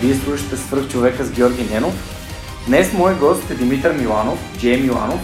[0.00, 1.94] Вие слушате Свърх човека с Георги Ненов.
[2.66, 5.20] Днес мой гост е Димитър Миланов, Джей Миланов.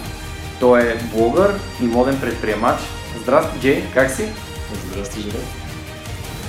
[0.61, 2.81] Той е блогър и моден предприемач.
[3.23, 4.29] Здрасти, Джей, как си?
[4.91, 5.45] Здрасти, Жена.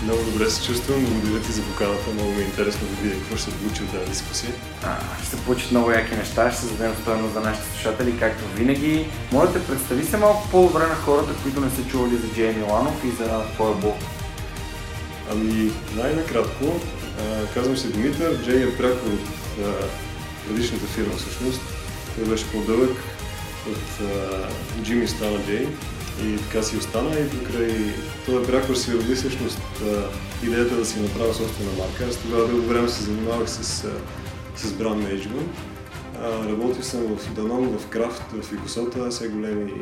[0.04, 3.38] Много добре се чувствам, благодаря ти за поканата, много ми е интересно да видя какво
[3.38, 4.52] ще се получи от тази дискусия.
[4.84, 8.44] А, ще се получат много яки неща, ще се зададем стоеност за нашите слушатели, както
[8.56, 9.06] винаги.
[9.32, 13.04] Моля те, представи се малко по-добре на хората, които не са чували за Джей Миланов
[13.06, 13.98] и за твоя блог.
[15.32, 16.80] Ами, най-накратко,
[17.54, 19.66] казвам се Димитър, Джей е пряко от
[20.48, 21.62] предишната фирма всъщност.
[22.16, 22.98] Той беше по-дълъг,
[23.72, 24.08] от
[24.84, 25.68] Джимми стана Джей
[26.24, 27.94] и така си остана и покрай
[28.26, 29.60] този прякор си роди всъщност
[30.44, 32.06] идеята да си направя собствена марка.
[32.10, 33.86] Аз тогава дълго време се занимавах с,
[34.56, 35.52] с бранд менеджмент.
[36.50, 39.74] Работил съм в Данон, в Крафт, в Икосота, все големи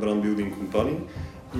[0.00, 0.96] бранд билдинг компании.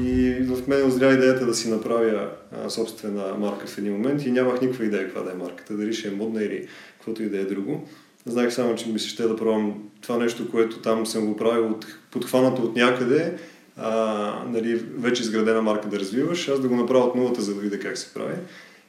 [0.03, 4.31] И в мен озря идеята да си направя а, собствена марка в един момент и
[4.31, 6.67] нямах никаква идея каква да е марката, дали ще е модна или
[6.97, 7.89] каквото и да е друго.
[8.27, 11.71] Знаех само, че ми се ще да пробвам това нещо, което там съм го правил
[11.71, 13.37] от, подхванато от някъде,
[13.77, 17.61] а, нали, вече изградена марка да развиваш, аз да го направя от нулата, за да
[17.61, 18.35] видя как се прави.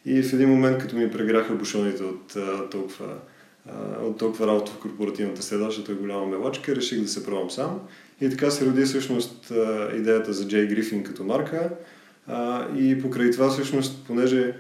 [0.06, 3.06] И в един момент, като ми прегряха бушоните от а, толкова
[4.02, 7.80] от толкова работа в корпоративната среда, защото е голяма мелачка, реших да се пробвам сам.
[8.22, 9.54] И така се роди всъщност
[9.96, 11.70] идеята за Джей Грифин като марка.
[12.78, 14.56] И покрай това всъщност, понеже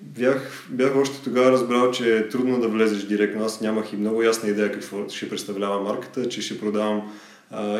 [0.00, 3.44] бях, бях още тогава разбрал, че е трудно да влезеш директно.
[3.44, 7.12] Аз нямах и много ясна идея какво ще представлява марката, че ще продавам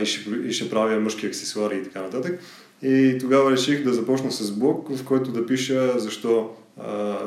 [0.03, 2.41] и, ще, и ще правя мъжки аксесуари и така нататък.
[2.83, 6.51] И тогава реших да започна с блог, в който да пиша защо,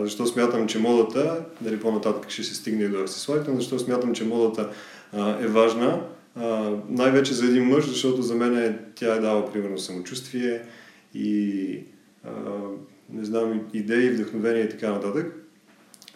[0.02, 4.13] защо смятам, че модата, дали по-нататък ще се стигне и до аксесуарите, но защо смятам,
[4.13, 4.69] че модата
[5.13, 6.02] а, е важна
[6.35, 10.62] а, най-вече за един мъж, защото за мен е, тя е дала примерно самочувствие
[11.13, 11.80] и
[12.24, 12.30] а,
[13.09, 15.34] не знам, идеи, вдъхновение и така нататък.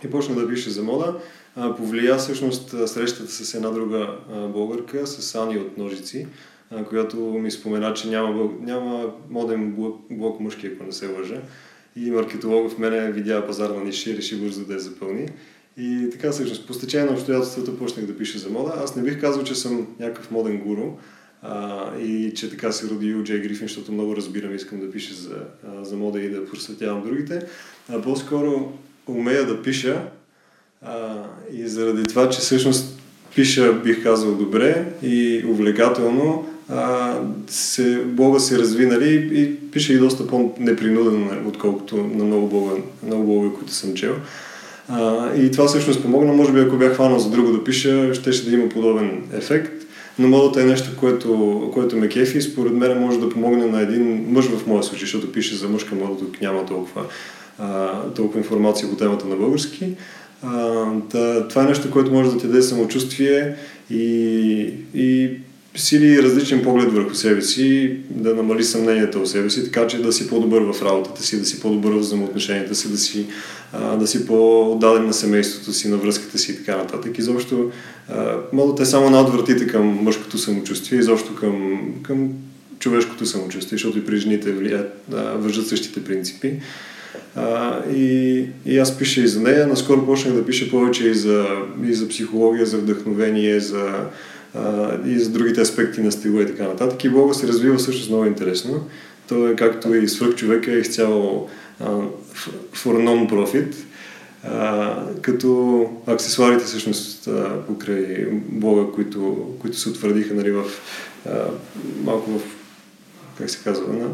[0.04, 1.16] И почна да пише за мода.
[1.56, 6.28] А, повлия всъщност срещата с една друга а, българка, с Ани от Ножици,
[6.72, 11.42] а, която ми спомена, че няма, няма моден блок, блок мъжки, ако не се лъжа.
[11.96, 15.28] И маркетолог в мене видя пазарна ниша и реши бързо да я запълни.
[15.78, 18.74] И така всъщност, по стечение на обстоятелствата почнах да пиша за мода.
[18.84, 20.92] Аз не бих казал, че съм някакъв моден гуру
[21.42, 25.38] а, и че така се роди Джей Грифин, защото много разбирам, искам да пиша за,
[25.68, 27.46] а, за мода и да просветявам другите.
[27.90, 28.74] А по-скоро
[29.08, 30.02] умея да пиша
[30.82, 31.24] а,
[31.54, 33.02] и заради това, че всъщност
[33.36, 37.14] пиша, бих казал, добре и увлекателно, а,
[37.48, 42.72] се, блога се разви, нали, и пиша и доста по-непринуден, отколкото на много блога,
[43.08, 44.16] много блога, които съм чел.
[44.90, 46.34] А, и това всъщност помогна.
[46.34, 49.72] Може би ако бях хванал за друго да пиша, ще, ще да има подобен ефект.
[50.20, 53.82] Но модата е нещо, което, което ме кефи и според мен може да помогне на
[53.82, 57.06] един мъж в моя случай, защото пише за мъжка мода, тук няма толкова,
[57.60, 59.88] а, толкова информация по темата на български.
[60.44, 63.56] А, да, това е нещо, което може да ти даде самочувствие
[63.90, 65.30] и, и
[65.76, 70.14] сили различен поглед върху себе си, да намали съмненията в себе си, така че да
[70.14, 73.26] си по-добър в работата си, да си по-добър в взаимоотношенията си, да си,
[74.00, 77.18] да си по-даден на семейството си, на връзката си и така нататък.
[77.18, 77.72] Изобщо
[78.54, 82.30] модата е само на отвратите към мъжкото самочувствие, изобщо към, към
[82.80, 85.04] човешкото самочувствие, защото и при жените влияят,
[85.36, 86.54] въжат същите принципи.
[87.36, 89.68] А, и, и аз пиша и за нея.
[89.68, 91.48] Наскоро почнах да пиша повече и за,
[91.88, 93.90] и за психология, за вдъхновение, за
[95.06, 97.04] и за другите аспекти на стила и така нататък.
[97.04, 98.88] И блога се развива всъщност много интересно.
[99.28, 101.50] То е както и свърх човека е изцяло
[102.74, 103.76] for non-profit,
[104.44, 110.64] а, като аксесуарите всъщност а, покрай блога, които, които се утвърдиха нали, в,
[111.26, 111.32] а,
[112.04, 112.42] малко в
[113.38, 114.08] как се казва, на,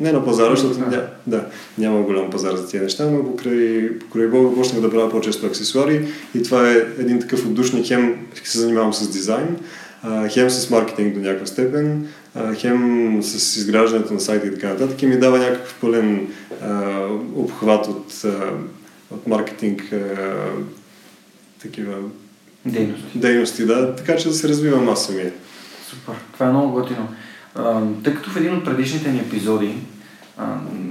[0.00, 1.46] не на пазара, защото ня, да,
[1.78, 6.08] няма голям пазар за тези неща, но покрай, покрай Бога почнах да правя по-често аксесуари
[6.34, 9.56] и това е един такъв отдушник, хем се занимавам с дизайн,
[10.28, 12.08] хем с маркетинг до някаква степен,
[12.54, 16.28] хем с изграждането на сайта и така нататък и ми дава някакъв пълен
[16.62, 17.00] а,
[17.36, 18.24] обхват от,
[19.10, 19.92] от маркетинг
[21.62, 21.94] такива
[22.66, 23.18] дейности.
[23.18, 25.32] дейности, да, така че да се развивам аз самия.
[25.90, 27.08] Супер, това е много готино.
[28.04, 29.74] Тъй като в един от предишните ни епизоди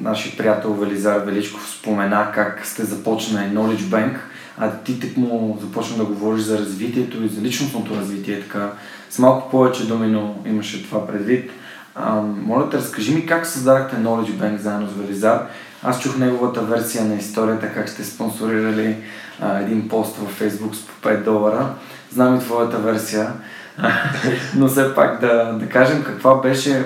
[0.02, 4.18] нашия приятел Велизар Величков спомена как сте започнали Knowledge Bank,
[4.58, 8.72] а ти тък му започна да говориш за развитието и за личностното развитие, така
[9.10, 11.52] с малко повече думи, но имаше това предвид.
[11.96, 15.48] А, моля те, разкажи ми как създадахте Knowledge Bank заедно с Велизар.
[15.84, 18.96] Аз чух неговата версия на историята, как сте спонсорирали
[19.40, 21.74] а, един пост във Facebook с по 5 долара.
[22.12, 23.34] Знам и твоята версия,
[24.56, 26.86] но все пак да, да кажем каква беше,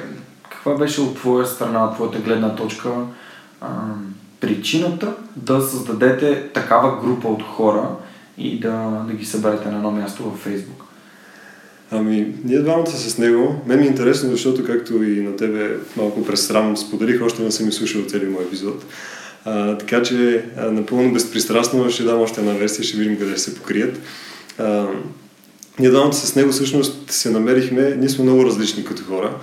[0.50, 2.90] каква беше от твоя страна, от твоята гледна точка
[3.62, 3.68] а,
[4.40, 7.90] причината да създадете такава група от хора
[8.38, 10.86] и да, да ги съберете на едно място във Фейсбук?
[11.92, 13.62] Ами, ние двамата с него.
[13.66, 17.52] Мен ми е интересно, защото както и на тебе малко през срам споделих, още не
[17.52, 18.86] съм изслушал целият мой епизод.
[19.46, 23.56] А, така че а, напълно безпристрастно ще дам още една версия, ще видим къде се
[23.56, 24.00] покрият.
[24.58, 24.88] А,
[25.80, 29.36] двамата с него всъщност се намерихме, ние сме много различни като хора.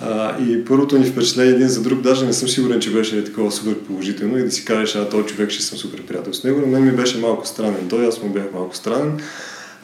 [0.00, 3.52] А, и първото ни впечатление един за друг, даже не съм сигурен, че беше такова
[3.52, 6.60] супер положително и да си кажеш, а този човек ще съм супер приятел с него.
[6.60, 9.20] Но мен ми беше малко странен той, аз му бях малко странен.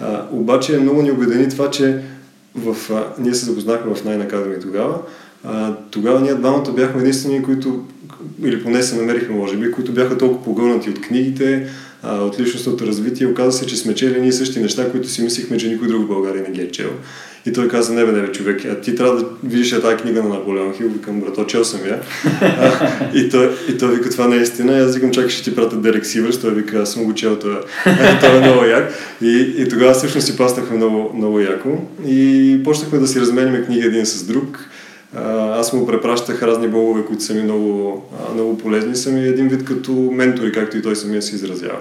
[0.01, 2.03] А, обаче много ни обедени това, че
[2.55, 4.99] в, а, ние се запознахме в Academy тогава.
[5.45, 7.85] А, тогава ние двамата бяхме единствени, които,
[8.45, 11.67] или поне се намерихме, може би, които бяха толкова погълнати от книгите,
[12.03, 13.27] а, от личностното развитие.
[13.27, 16.09] Оказа се, че сме чели ние същи неща, които си мислихме, че никой друг в
[16.09, 16.91] България не ги е чел.
[17.47, 19.97] И той каза, не бе, не бе, човек, а ти трябва да видиш я тази
[19.97, 22.01] книга на Наполеон Хил, викам, брато, чел съм я.
[22.41, 24.79] А, и, той, и той вика, това не е истина.
[24.79, 26.41] И аз викам, чакай, ще ти пратя Дерек Сивърс.
[26.41, 27.61] Той вика, аз съм го чел, това,
[28.21, 28.93] това е много як.
[29.23, 31.79] И, и тогава всъщност си паснахме много, много яко.
[32.07, 34.59] И почнахме да си разменяме книги един с друг.
[35.53, 38.03] Аз му препращах разни блогове, които са ми много,
[38.35, 38.97] много полезни.
[38.97, 41.79] Са ми един вид като ментори, както и той самия се изразява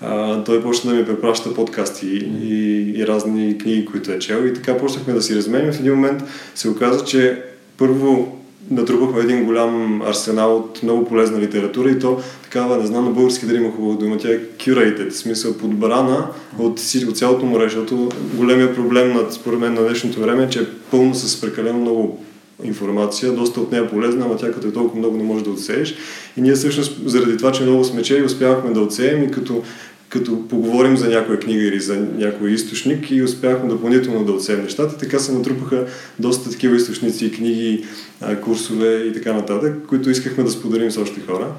[0.00, 2.06] а, той почна да ми препраща подкасти
[2.42, 5.72] и, и разни книги, които е чел и така почнахме да си разменим.
[5.72, 6.22] В един момент
[6.54, 7.42] се оказа, че
[7.78, 8.38] първо
[8.70, 13.46] натрупахме един голям арсенал от много полезна литература и то такава, не знам на български
[13.46, 16.26] дали има хубава дума, тя е curated, в смисъл подбрана
[16.58, 20.60] от, от цялото море, защото големия проблем над, според мен на днешното време е, че
[20.60, 22.24] е пълно с прекалено много
[22.64, 25.50] информация, доста от нея е полезна, ама тя като е толкова много не може да
[25.50, 25.94] отсееш.
[26.36, 29.62] И ние всъщност заради това, че много сме чели, успявахме да отсеем и като
[30.08, 34.98] като поговорим за някоя книга или за някой източник и успяхме допълнително да отсеем нещата.
[34.98, 35.86] Така се натрупаха
[36.18, 37.84] доста такива източници, книги,
[38.42, 41.52] курсове и така нататък, които искахме да споделим с още хора.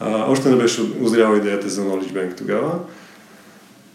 [0.00, 2.78] А, още не беше озряла идеята за Knowledge Bank тогава.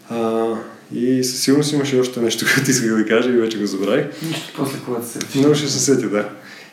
[0.08, 0.46] А,
[0.94, 4.06] и със сигурност имаше още нещо, което исках да кажа и вече го забравих.
[4.22, 6.28] Нищо после, когато се Но ще се сетя, да.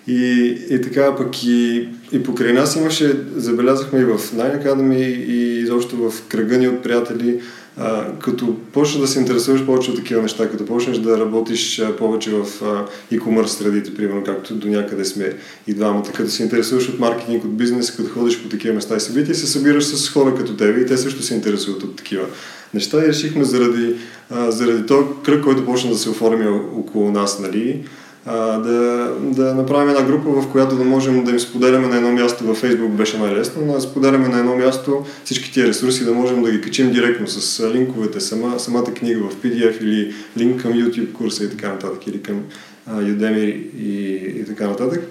[0.08, 5.60] И, и така пък и, и покрай нас имаше, забелязахме и в Nine Academy и
[5.60, 7.40] изобщо в кръга ни от приятели,
[7.78, 11.96] а, като почнеш да се интересуваш повече от такива неща, като почнеш да работиш а,
[11.96, 12.86] повече в а,
[13.16, 15.34] e-commerce средите, примерно, както до някъде сме
[15.68, 19.00] и двамата, като се интересуваш от маркетинг, от бизнес, като ходиш по такива места и
[19.00, 22.26] събития, се събираш с хора като тебе и те също се интересуват от такива
[22.74, 23.06] неща.
[23.06, 23.96] И решихме заради,
[24.30, 27.84] а, заради този кръг, който почна да се оформи около нас, нали,
[28.26, 32.44] да, да направим една група, в която да можем да им споделяме на едно място
[32.44, 36.44] във Facebook беше най-лесно, но да споделяме на едно място всички тия ресурси, да можем
[36.44, 41.12] да ги качим директно с линковете, сама, самата книга в PDF или линк към YouTube
[41.12, 42.44] курса и така нататък, или към
[42.88, 45.04] а, Udemy и, и така нататък.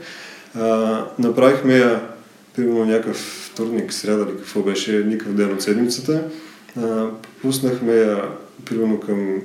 [0.55, 2.01] А, направихме я,
[2.57, 3.17] примерно някакъв
[3.53, 6.23] вторник, сряда или какво беше, никакъв ден от седмицата.
[6.77, 7.07] А,
[7.43, 8.23] пуснахме я,
[8.65, 9.41] примерно към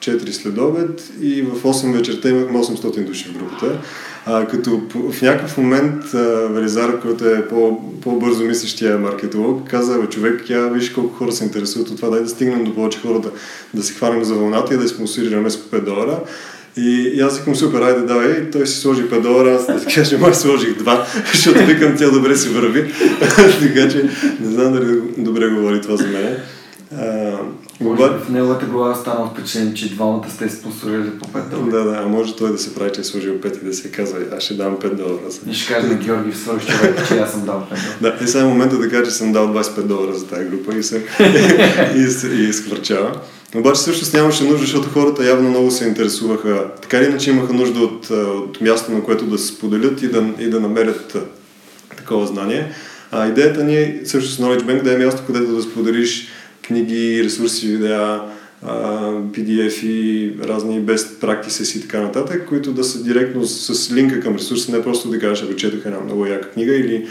[0.00, 3.78] 4 след обед и в 8 вечерта имахме 800 души в групата.
[4.26, 6.04] А, като в някакъв момент
[6.50, 11.88] Велизар, който е по, по-бързо мислещия маркетолог, каза, човек, я виж колко хора се интересуват
[11.88, 13.30] от това, дай да стигнем до повече хора да,
[13.74, 16.20] да се хванем за вълната и да спонсорираме с по 5 долара.
[16.76, 18.30] И, и аз викам, супер, айде, давай.
[18.30, 21.00] И той си сложи 5 долара, аз да кажа, май сложих 2,
[21.32, 22.92] защото викам, тя добре си върви.
[23.60, 26.36] така че не знам дали добре говори това за мен.
[27.80, 31.70] Може в неговата глава стана впечатлен, че двамата сте спонсорирали по 5 долара.
[31.70, 33.90] Да, да, а може той да се прави, че е сложил 5 и да се
[33.90, 35.20] казва, аз ще дам 5 долара.
[35.50, 38.16] И ще каже на Георги свърх човек, че аз съм дал 5 долара.
[38.18, 40.76] Да, и сега е момента да кажа, че съм дал 25 долара за тази група
[40.76, 40.96] и се
[41.96, 43.20] и, и, и изхвърчава.
[43.54, 46.64] Обаче всъщност нямаше нужда, защото хората явно много се интересуваха.
[46.82, 50.24] Така или иначе имаха нужда от, от място, на което да се споделят и да,
[50.38, 51.16] и да намерят
[51.96, 52.72] такова знание.
[53.12, 56.28] А идеята ни е също с Knowledge Bank да е място, където да споделиш
[56.70, 58.20] книги, ресурси, видеа,
[59.32, 64.36] PDF и разни best practices и така нататък, които да са директно с линка към
[64.36, 67.06] ресурса, не просто да кажеш, ако четох една много яка книга или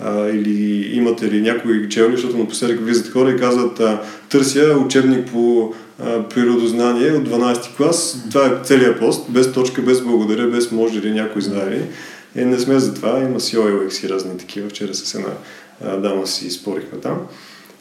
[0.00, 5.32] а, или имате ли някои челни, защото напоследък влизат хора и казват а, търся учебник
[5.32, 8.24] по а, природознание от 12 клас.
[8.30, 11.82] Това е целият пост, без точка, без благодаря, без може ли някой знае ли.
[12.36, 14.68] Е, не сме за това, има си OLX и разни такива.
[14.68, 15.32] Вчера с една
[15.84, 17.18] а, дама си спорихме там.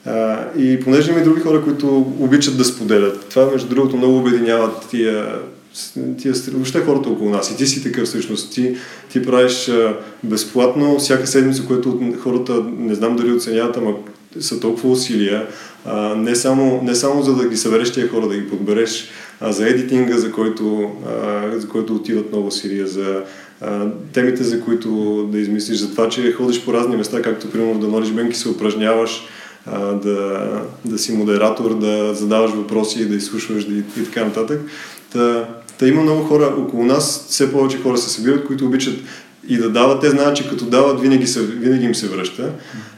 [0.06, 4.18] А, и понеже има и други хора, които обичат да споделят, това между другото много
[4.18, 5.40] обединяват тия
[6.18, 7.52] тия, въобще хората около нас.
[7.52, 8.54] И ти си такъв всъщност.
[8.54, 8.76] Ти,
[9.12, 13.94] ти правиш а, безплатно всяка седмица, което хората не знам дали оценяват, ама
[14.40, 15.48] са толкова усилия.
[15.86, 19.52] А, не, само, не само за да ги събереш тия хора, да ги подбереш, а
[19.52, 23.22] за едитинга, за който, а, за който отиват много усилия, за
[24.14, 24.90] темите, за които
[25.32, 28.32] да измислиш, за това, че ходиш по разни места, както примерно в The Knowledge Bank
[28.32, 29.28] и се упражняваш
[29.66, 30.50] а, да,
[30.86, 34.62] да си модератор, да задаваш въпроси, да изслушваш да, и, и така нататък.
[35.14, 39.00] Та, Та има много хора около нас, все повече хора се събират, които обичат
[39.48, 40.02] и да дават.
[40.02, 42.52] Те знаят, че като дават, винаги, се, винаги им се връща.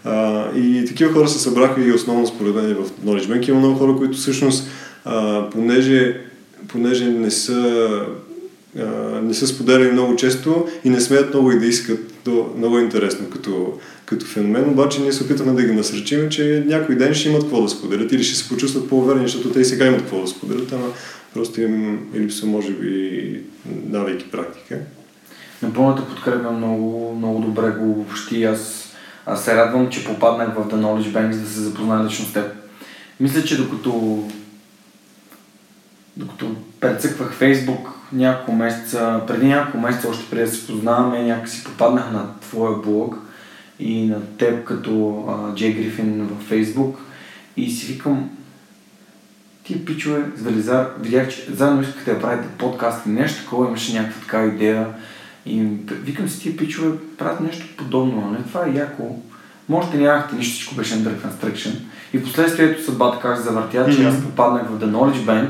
[0.03, 3.50] А, и такива хора се събраха и основно според мен в Knowledge Bank.
[3.50, 4.67] Има много хора, които всъщност,
[5.05, 6.22] а, понеже,
[6.67, 7.89] понеже не са
[9.24, 12.00] не са споделяли много често и не смеят много и да искат.
[12.24, 13.74] То много е интересно като,
[14.05, 17.62] като феномен, обаче ние се опитаме да ги насречим, че някой ден ще имат какво
[17.62, 20.74] да споделят или ще се почувстват по-уверени, защото те и сега имат какво да споделят,
[20.74, 20.88] ама
[21.35, 24.79] Просто им липсва, може би, навики практика.
[25.62, 28.43] Напълно те подкрепям много, много добре го въобще.
[28.43, 28.89] Аз,
[29.25, 32.33] аз се радвам, че попаднах в The Knowledge Bank, за да се запозная лично с
[32.33, 32.53] теб.
[33.19, 34.24] Мисля, че докато
[36.17, 42.12] докато прецъквах Фейсбук няколко месеца, преди няколко месеца, още преди да се познаваме, някакси попаднах
[42.12, 43.17] на твоя блог
[43.79, 45.24] и на теб като
[45.55, 47.00] Джей Грифин във Фейсбук
[47.58, 48.29] и си викам,
[49.63, 53.94] тия пичове с Велизар, видях, че заедно искате да правите подкаст или нещо такова, имаше
[53.94, 54.88] някаква така идея.
[55.46, 58.44] И викам си, тия пичове правят нещо подобно, не?
[58.44, 59.20] Това е яко.
[59.70, 61.72] Може да нямахте нищо, всичко беше under construction.
[62.13, 63.96] И в последствието съдбата как се завъртя, mm-hmm.
[63.96, 65.50] че аз попаднах в The Knowledge Bank,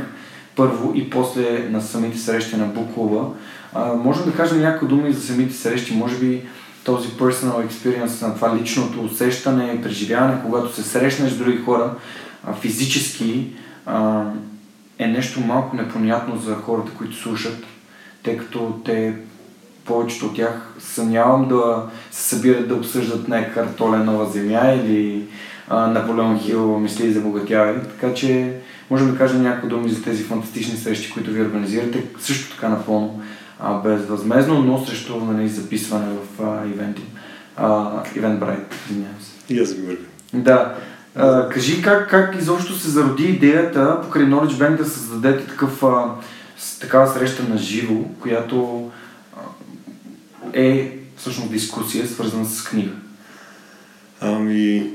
[0.55, 3.25] първо и после на самите срещи на Буклуба.
[3.97, 6.41] можем да кажем някои думи за самите срещи, може би
[6.85, 11.93] този personal experience на това личното усещане, преживяване, когато се срещнеш с други хора
[12.47, 13.47] а, физически,
[13.85, 14.23] а,
[14.99, 17.63] е нещо малко непонятно за хората, които слушат,
[18.23, 19.13] тъй като те,
[19.85, 25.23] повечето от тях, съмнявам да се събират да обсъждат на Картоля Нова Земя или
[25.69, 27.81] а, Наполеон Хил мисли за богатяване.
[27.81, 28.53] Така че
[28.89, 33.21] можем да кажем някои думи за тези фантастични срещи, които ви организирате, също така напълно
[33.59, 37.03] а, безвъзмезно, но срещу нали, записване в а, ивенти.
[38.15, 39.53] Ивент Брайт, извинявам се.
[39.53, 39.97] И аз ви
[40.33, 40.75] Да.
[41.15, 46.15] А, кажи как, как изобщо се зароди идеята покрай Knowledge Bank да създадете такъв, а,
[46.57, 48.89] с, такава среща на живо, която
[49.37, 49.39] а,
[50.53, 52.91] е всъщност дискусия, свързана с книга?
[54.21, 54.91] Ами,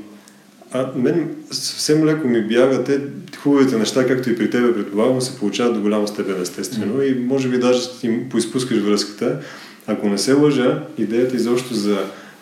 [0.71, 2.83] а, мен съвсем леко ми бяга.
[2.83, 3.01] Те
[3.37, 7.03] хубавите неща, както и при тебе предполагам, се получават до голяма степен естествено mm.
[7.03, 9.39] и може би даже ти поизпускаш връзката.
[9.87, 11.97] Ако не се лъжа, идеята изобщо за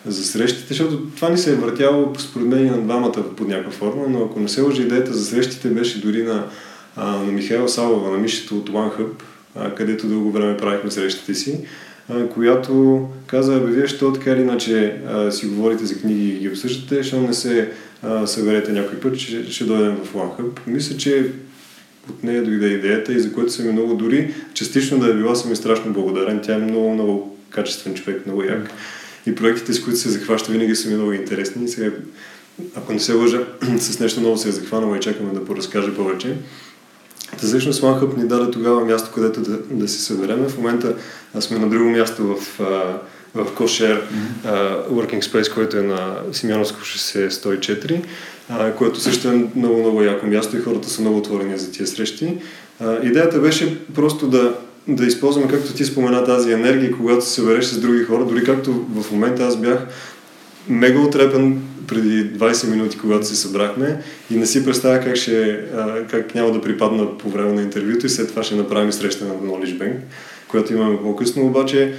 [0.06, 3.72] за срещите, защото това ни се е въртяло според мен и на двамата под някаква
[3.72, 6.46] форма, но ако не се лъжи идеята за срещите беше дори на,
[6.96, 9.08] а, на Михаила Салова, на Мишето от OneHub,
[9.56, 11.60] а, където дълго време правихме срещите си,
[12.34, 15.00] която каза, бе, вие що така или иначе
[15.30, 17.70] си говорите за книги и ги обсъждате, защото не се
[18.02, 20.58] а, съберете някой път, че ще дойдем в OneHub.
[20.66, 21.30] Мисля, че
[22.10, 25.34] от нея дойде идеята и за което съм и много дори частично да е била
[25.34, 26.40] съм и страшно благодарен.
[26.42, 28.70] Тя е много, много качествен човек, много як
[29.26, 31.64] и проектите, с които се захваща, винаги са ми много интересни.
[31.64, 31.90] И сега,
[32.74, 33.46] ако не се лъжа,
[33.78, 36.36] с нещо ново се е захванала и чакаме да поразкаже повече.
[37.30, 40.48] Та всъщност OneHub ни даде тогава място, където да, да се събереме.
[40.48, 40.94] В момента
[41.40, 42.58] сме на друго място в,
[43.34, 44.88] в CoShare mm-hmm.
[44.88, 48.02] Working Space, който е на Симеоновско шосе 104,
[48.78, 52.38] което също е много, много яко място и хората са много отворени за тия срещи.
[53.02, 54.54] Идеята беше просто да,
[54.88, 58.72] да използваме, както ти спомена, тази енергия, когато се събереш с други хора, дори както
[58.72, 59.86] в момента аз бях
[60.68, 65.60] мега отрепен преди 20 минути, когато се събрахме и не си представя как, ще,
[66.10, 69.34] как няма да припадна по време на интервюто и след това ще направим среща на
[69.34, 69.96] Knowledge Bank,
[70.48, 71.94] която имаме по-късно, обаче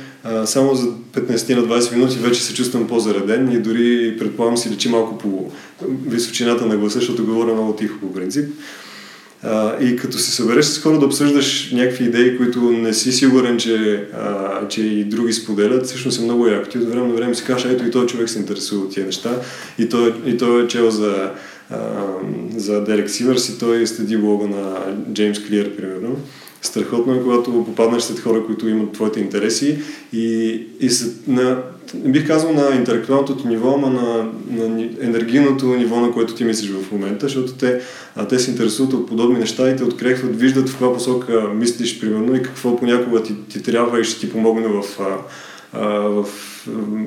[0.46, 4.90] само за 15 на 20 минути вече се чувствам по-зареден и дори предполагам си лечи
[4.90, 5.52] малко по
[6.08, 8.50] височината на гласа, защото говоря много тихо по принцип.
[9.44, 13.58] А, и като се събереш с хора да обсъждаш някакви идеи, които не си сигурен,
[13.58, 16.70] че, а, че и други споделят, всъщност е много яко.
[16.70, 19.06] Ти от време на време си кажеш, ето и този човек се интересува от тия
[19.06, 19.42] неща
[19.80, 21.32] и той, и той е чел за,
[21.70, 21.78] а,
[22.58, 24.80] за Дерек Сивърс и той следи блога на
[25.14, 26.18] Джеймс Клиер, примерно.
[26.62, 29.80] Страхотно е, когато попаднеш след хора, които имат твоите интереси
[30.14, 31.58] и, и се, на,
[31.94, 36.92] бих казал на интелектуалното ниво, ама на, на енергийното ниво, на което ти мислиш в
[36.92, 37.82] момента, защото те,
[38.16, 42.00] а, те се интересуват от подобни неща и те открехват, виждат в каква посока мислиш,
[42.00, 45.18] примерно, и какво понякога ти, ти трябва и ще ти помогне в, а,
[45.74, 46.26] а, в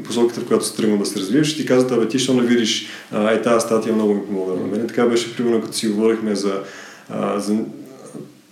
[0.05, 2.43] посоката, в която се тръгна да се развиеш, ще ти казват, абе ти ще не
[2.43, 4.87] видиш, е тази статия много ми помогна на мен.
[4.89, 6.61] Така беше, примерно, като си говорихме за,
[7.11, 7.57] а, за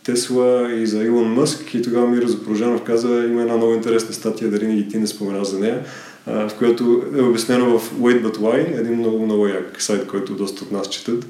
[0.04, 1.75] Тесла и за Илон Мъск.
[1.75, 5.44] И тогава Миро Запорожанов каза, има една много интересна статия, дали и ти не спомена
[5.44, 5.85] за нея,
[6.26, 10.64] в която е обяснено в Wait But Why, един много, много як сайт, който доста
[10.64, 11.26] от нас четат,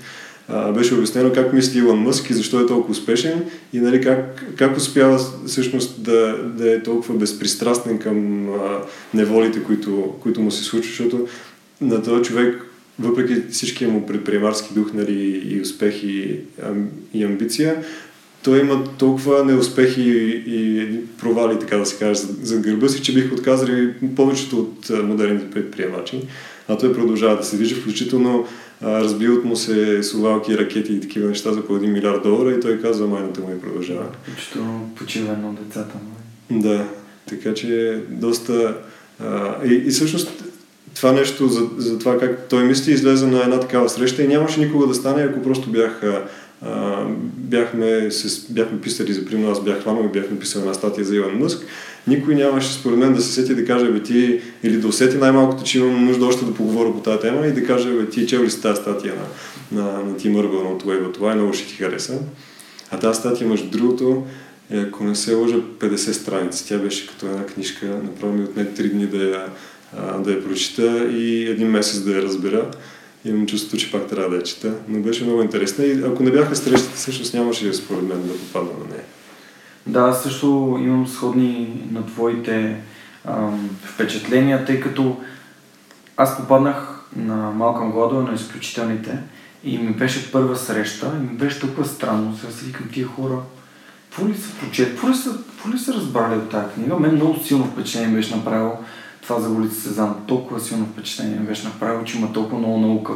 [0.75, 4.77] беше обяснено как мисли Илон Мъск и защо е толкова успешен и нали, как, как
[4.77, 8.49] успява всъщност да, да е толкова безпристрастен към
[9.15, 11.29] неволите, които, които му се случват, защото
[11.81, 12.65] на този човек
[12.99, 16.41] въпреки всичкия му предприемарски дух нали, и успех и,
[17.15, 17.85] и амбиция,
[18.43, 20.03] той има толкова неуспехи
[20.47, 20.87] и,
[21.21, 25.51] провали, така да се каже, за, за гърба си, че бих отказали повечето от модерните
[25.51, 26.21] предприемачи.
[26.69, 28.47] А той продължава да се движи, включително
[28.83, 32.81] разбиват му се сувалки, ракети и такива неща за по 1 милиард долара и той
[32.81, 34.07] казва, майната му и продължава.
[34.23, 36.61] Включително почивено от децата му.
[36.61, 36.87] Да,
[37.29, 38.77] така че доста...
[39.21, 40.45] А, и, и всъщност
[40.95, 44.61] това нещо за, за това как той мисли излезе на една такава среща и нямаше
[44.61, 46.03] никога да стане, ако просто бях
[47.37, 51.17] бяхме, се, бяхме писали, за пример, аз бях хванал и бях написал една статия за
[51.17, 51.67] Илон Мъск,
[52.07, 55.65] никой нямаше според мен да се сети да каже, бе ти, или да усети най-малкото,
[55.65, 58.43] че имам нужда още да поговоря по тази тема и да каже, бе ти чел
[58.43, 61.75] ли си тази статия на, на, на ТимЪрбън от Уеба, това е много ще ти
[61.75, 62.19] хареса.
[62.91, 64.27] А тази статия, между другото,
[64.71, 66.69] е, ако не се лъжа, 50 страници.
[66.69, 69.47] Тя беше като една книжка, направо ми отне 3 дни да я,
[70.19, 72.71] да я прочита и един месец да я разбера
[73.25, 74.75] имам чувството, че пак трябва да я чета.
[74.89, 78.71] Но беше много интересна и ако не бяха срещите, всъщност нямаше според мен да попадна
[78.79, 79.05] на нея.
[79.87, 82.77] Да, също имам сходни на твоите
[83.25, 85.17] ам, впечатления, тъй като
[86.17, 89.19] аз попаднах на Малкам Гладо, на изключителните
[89.65, 92.37] и ми беше първа среща и ми беше толкова странно.
[92.41, 93.39] Сега си викам тия хора,
[94.11, 95.39] какво ли са прочет, какво ли са,
[95.75, 96.97] ли са разбрали от тази книга?
[96.97, 98.73] Мен много силно впечатление беше направило
[99.23, 100.15] това за улица Сезан.
[100.27, 103.13] Толкова силно впечатление ми беше направило, че има толкова много наука,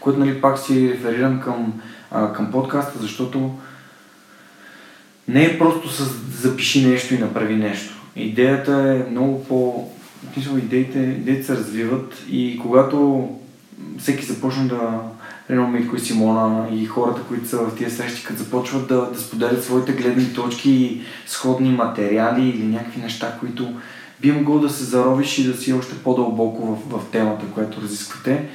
[0.00, 3.50] което нали пак си реферирам към, а, към подкаста, защото
[5.28, 6.04] не е просто с
[6.42, 7.94] запиши нещо и направи нещо.
[8.16, 9.88] Идеята е много по...
[10.36, 13.28] Мисля, идеите, идеите се развиват и когато
[13.98, 15.00] всеки започне да
[15.50, 19.20] Рено Митко и Симона и хората, които са в тия срещи, като започват да, да
[19.20, 23.74] споделят своите гледни точки и сходни материали или някакви неща, които
[24.22, 28.48] би могъл да се заровиш и да си още по-дълбоко в, в темата, която разисквате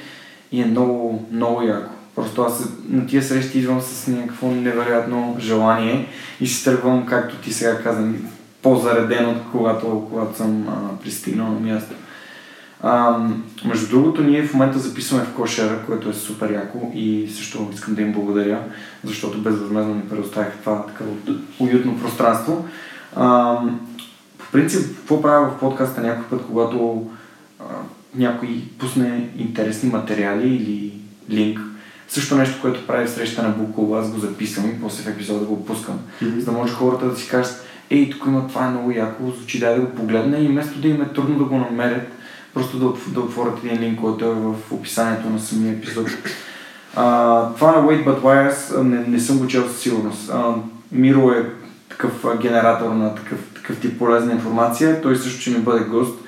[0.52, 1.90] и е много, много яко.
[2.14, 6.06] Просто аз на тия срещи идвам с някакво невероятно желание
[6.40, 8.12] и си тръгвам, както ти сега каза,
[8.62, 10.66] по-зареден от когато, когато съм
[11.02, 11.94] пристигнал на място.
[12.82, 13.18] А,
[13.64, 17.94] между другото, ние в момента записваме в Кошера, което е супер яко и също искам
[17.94, 18.58] да им благодаря,
[19.04, 21.10] защото безвъзмезно ми предоставих това такова
[21.60, 22.64] уютно пространство.
[23.16, 23.58] А,
[24.52, 27.06] принцип, какво правя в подкаста някой път, когато
[27.60, 27.64] а,
[28.14, 30.92] някой пусне интересни материали или
[31.30, 31.60] линк,
[32.08, 35.44] също нещо, което прави в среща на Букова, аз го записвам и после в епизода
[35.44, 36.38] го пускам, mm-hmm.
[36.38, 39.60] за да може хората да си кажат, ей, тук има това е много яко, звучи,
[39.60, 42.08] дай да го погледна и вместо да им е трудно да го намерят,
[42.54, 46.08] просто да, да отворят един линк, който е в описанието на самия епизод.
[46.96, 50.30] А, това на Wait But аз не, не съм го чел със сигурност.
[50.30, 50.54] А,
[50.92, 51.50] Миро е
[51.88, 55.00] такъв генератор на такъв, такъв тип полезна информация.
[55.02, 56.18] Той също ще ми бъде гост.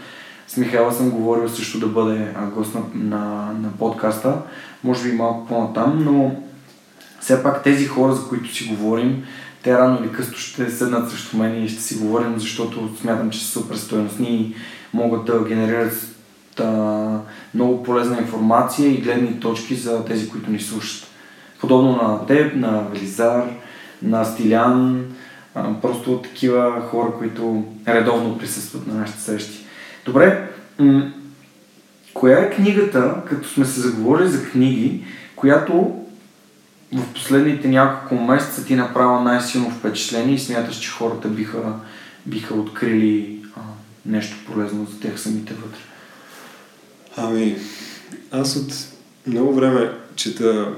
[0.48, 4.37] С Михайла съм говорил също да бъде гост на, на, на подкаста.
[4.85, 6.37] Може би малко по-натам, но
[7.20, 9.22] все пак тези хора, за които си говорим,
[9.62, 13.44] те рано или късно ще седнат срещу мен и ще си говорим, защото смятам, че
[13.44, 14.55] са супер стоеностни и
[14.94, 15.92] могат да генерират
[16.57, 17.20] да,
[17.55, 21.07] много полезна информация и гледни точки за тези, които ни слушат.
[21.61, 23.44] Подобно на теб, на Велизар,
[24.03, 25.05] на Стилян,
[25.55, 29.65] просто такива хора, които редовно присъстват на нашите срещи.
[30.05, 31.13] Добре, м-
[32.15, 35.05] коя е книгата, като сме се заговорили за книги,
[35.37, 36.01] която
[36.93, 41.75] в последните няколко месеца ти направила най-силно впечатление и смяташ, че хората биха,
[42.27, 43.61] биха открили а,
[44.07, 45.81] нещо полезно за тях самите вътре?
[47.17, 47.57] Ами,
[48.31, 48.73] аз от
[49.27, 50.75] много време чета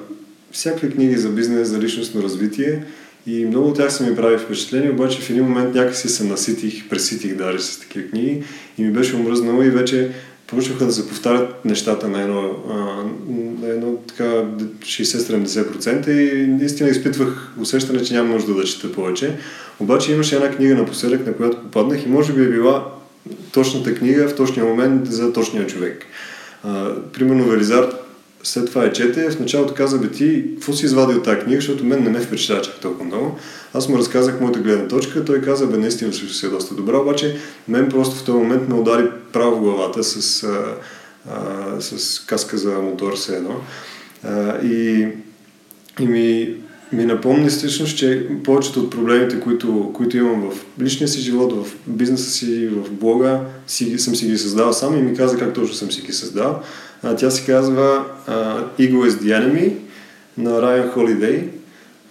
[0.52, 2.84] всякакви книги за бизнес, за личностно развитие
[3.26, 6.88] И много от тях са ми прави впечатление, обаче в един момент някакси се наситих,
[6.88, 8.42] преситих даже с такива книги
[8.78, 10.10] и ми беше омръзнало и вече
[10.46, 12.54] почнаха да се повтарят нещата на едно,
[13.62, 19.36] на едно така 60-70% и наистина изпитвах усещане, че няма нужда да чета повече.
[19.80, 22.92] Обаче имаше една книга напоследък, на която попаднах и може би е била
[23.52, 26.06] точната книга в точния момент за точния човек.
[26.64, 28.01] А, примерно Велизар
[28.42, 31.84] след това е чете, в началото каза, бе ти, какво си извадил тази книга, защото
[31.84, 33.38] мен не ме впечатлява чак толкова много.
[33.74, 36.96] Аз му разказах моята гледна точка, той каза, бе наистина също си е доста добра,
[36.96, 37.36] обаче
[37.68, 40.74] мен просто в този момент ме удари право в главата с, а,
[41.30, 43.60] а, с каска за мотор все едно.
[44.24, 45.08] А, и,
[46.00, 46.56] и ми,
[46.92, 51.76] ми напомни всъщност, че повечето от проблемите, които, които имам в личния си живот, в
[51.86, 55.74] бизнеса си, в блога, си, съм си ги създал сам и ми каза как точно
[55.74, 56.60] съм си ги създал.
[57.02, 59.72] А, тя се казва uh, Ego is the Enemy
[60.38, 61.48] на Райан Холидей,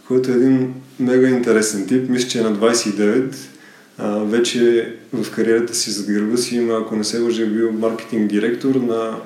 [0.08, 2.10] който е един мега интересен тип.
[2.10, 3.36] Мисля, че е на 29.
[4.02, 7.72] Uh, вече в кариерата си зад гърба си има, ако не се лъжа, е бил
[7.72, 9.18] маркетинг директор на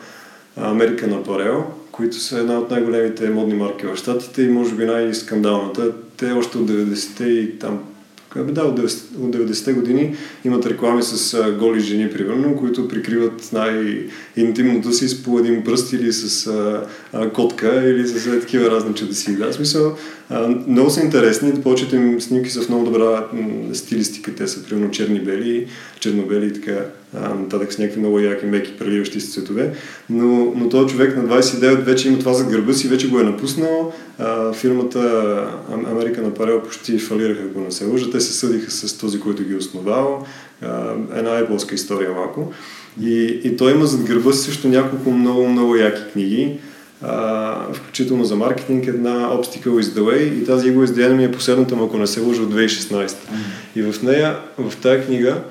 [0.58, 5.92] на Парел, които са една от най-големите модни марки в Штатите и може би най-скандалната.
[6.18, 7.80] Те още от 90-те и там
[8.44, 15.24] да, от 90-те години имат реклами с голи жени, примерно, които прикриват най-интимното си с
[15.24, 19.38] по един пръст или с а, а, котка или с а, такива разни чудеси.
[19.38, 19.98] Да, смисъл,
[20.30, 24.36] а, много са интересни, повечето им снимки са в много добра м- стилистика.
[24.36, 25.68] Те са примерно черни-бели,
[26.00, 26.86] черно-бели и така
[27.20, 29.74] нататък с някакви много яки, меки, преливащи се цветове.
[30.10, 33.24] Но, но този човек на 29 вече има това за гърба си, вече го е
[33.24, 33.94] напуснал.
[34.20, 35.44] А, фирмата
[35.92, 38.12] Америка на Парел почти фалираха, ако не се лъжа.
[38.12, 40.26] Те се съдиха с този, който ги е основал.
[40.62, 42.54] А, една еплска история малко.
[43.02, 46.60] И, и той има зад гърба си също няколко много, много яки книги.
[47.04, 51.26] Uh, включително за маркетинг, една Obstacle is the Way и тази Ego is the Enemy
[51.26, 53.08] е последната, ако не се лъжа, от 2016.
[53.08, 53.16] Mm.
[53.76, 55.42] И в нея, в тази книга,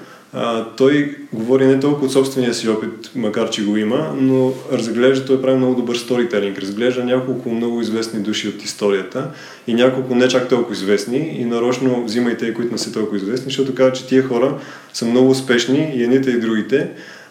[0.77, 5.43] той говори не толкова от собствения си опит, макар че го има, но разглежда, той
[5.43, 9.31] прави много добър сторителинг, разглежда няколко много известни души от историята
[9.67, 13.17] и няколко не чак толкова известни и нарочно взима и те, които не са толкова
[13.17, 14.59] известни, защото казва, че тия хора
[14.93, 16.91] са много успешни и едните и другите.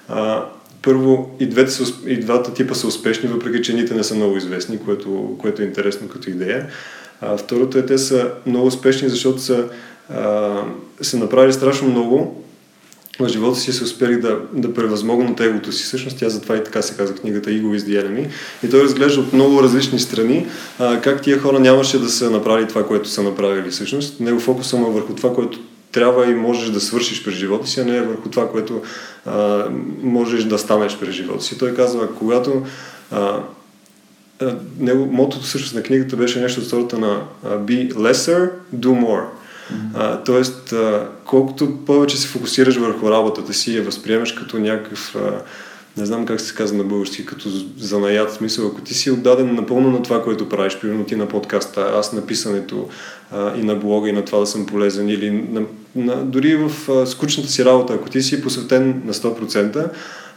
[0.09, 0.45] А,
[0.81, 4.37] първо, и, двете са, и двата типа са успешни, въпреки че едните не са много
[4.37, 6.67] известни, което, което е интересно като идея.
[7.21, 9.65] А, второто е, те са много успешни, защото са,
[10.09, 10.51] а,
[11.01, 12.42] са направили страшно много
[13.19, 15.83] в живота си се успели да, да превъзмогнат егото си.
[15.83, 18.27] Всъщност тя затова и така се казва книгата Ego is the.
[18.63, 20.47] И той разглежда от много различни страни
[20.79, 23.69] а, как тия хора нямаше да са направили това, което са направили.
[23.69, 25.59] Всъщност него фокуса му е върху това, което
[25.91, 28.81] трябва и можеш да свършиш през живота си, а не е върху това, което
[29.25, 29.65] а,
[30.03, 31.57] можеш да станеш през живота си.
[31.57, 32.61] Той казва, когато
[33.11, 33.39] а,
[34.79, 39.23] него, мотото всъщност на книгата беше нещо от сорта на Be lesser, do more.
[39.93, 45.41] А, тоест, а, колкото повече се фокусираш върху работата си, я възприемаш като някакъв, а,
[45.97, 49.91] не знам как се казва на български, като занаят, смисъл, ако ти си отдаден напълно
[49.91, 52.87] на това, което правиш, примерно ти на подкаста, аз на писането
[53.31, 55.61] а, и на блога и на това да съм полезен, или на,
[55.95, 59.89] на, дори в а, скучната си работа, ако ти си посветен на 100%,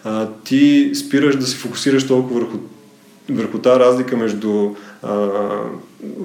[0.05, 2.59] а, ти спираш да се фокусираш толкова върху
[3.31, 5.29] върху тази разлика между а,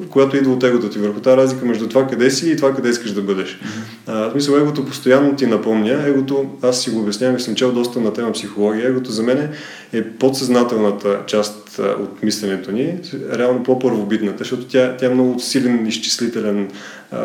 [0.09, 2.89] която идва от егото ти, върху тази разлика между това къде си и това къде
[2.89, 3.59] искаш да бъдеш.
[4.07, 6.07] А, в смисъл, егото постоянно ти напомня.
[6.07, 8.87] Егото, аз си го обяснявам съм чел доста на тема психология.
[8.87, 9.49] Егото за мен
[9.93, 12.97] е подсъзнателната част от мисленето ни,
[13.33, 16.69] реално по-първобитната, защото тя, тя е много силен изчислителен
[17.11, 17.19] а,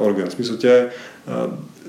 [0.00, 0.26] орган.
[0.26, 0.88] В смисъл, тя е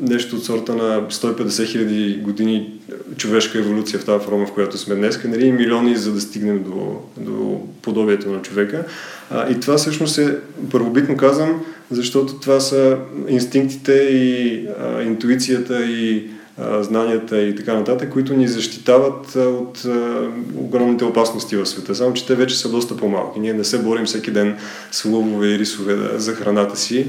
[0.02, 2.74] нещо от сорта на 150 хиляди години
[3.18, 7.02] човешка еволюция в тази форма, в която сме днес, нали, милиони, за да стигнем до,
[7.18, 8.86] до подобието на човека.
[9.32, 10.36] А, и това всъщност е,
[10.72, 16.30] първобитно казвам, защото това са инстинктите и а, интуицията и
[16.82, 21.96] знанията и така нататък, които ни защитават от а, огромните опасности в света.
[21.96, 23.40] Само, че те вече са доста по-малки.
[23.40, 24.58] Ние не се борим всеки ден
[24.92, 27.08] с лъвове и рисове да, за храната си,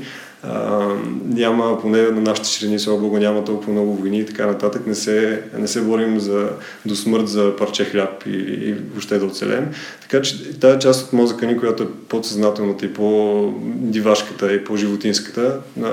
[1.24, 4.87] няма, поне на нашите ширини, слава Богу, няма толкова много войни и така нататък.
[4.87, 6.48] Не се, не се борим за,
[6.87, 9.68] до смърт за парче хляб и, и въобще да оцелем.
[10.02, 15.88] Така че тази част от мозъка ни, която е по-съзнателната и по-дивашката и по-животинската, на,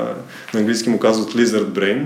[0.54, 2.06] на английски му казват lizard brain,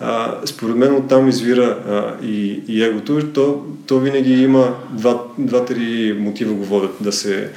[0.00, 3.32] а, според мен оттам извира а, и, и егото.
[3.32, 7.50] То, то винаги има два, два-три мотива го водят да се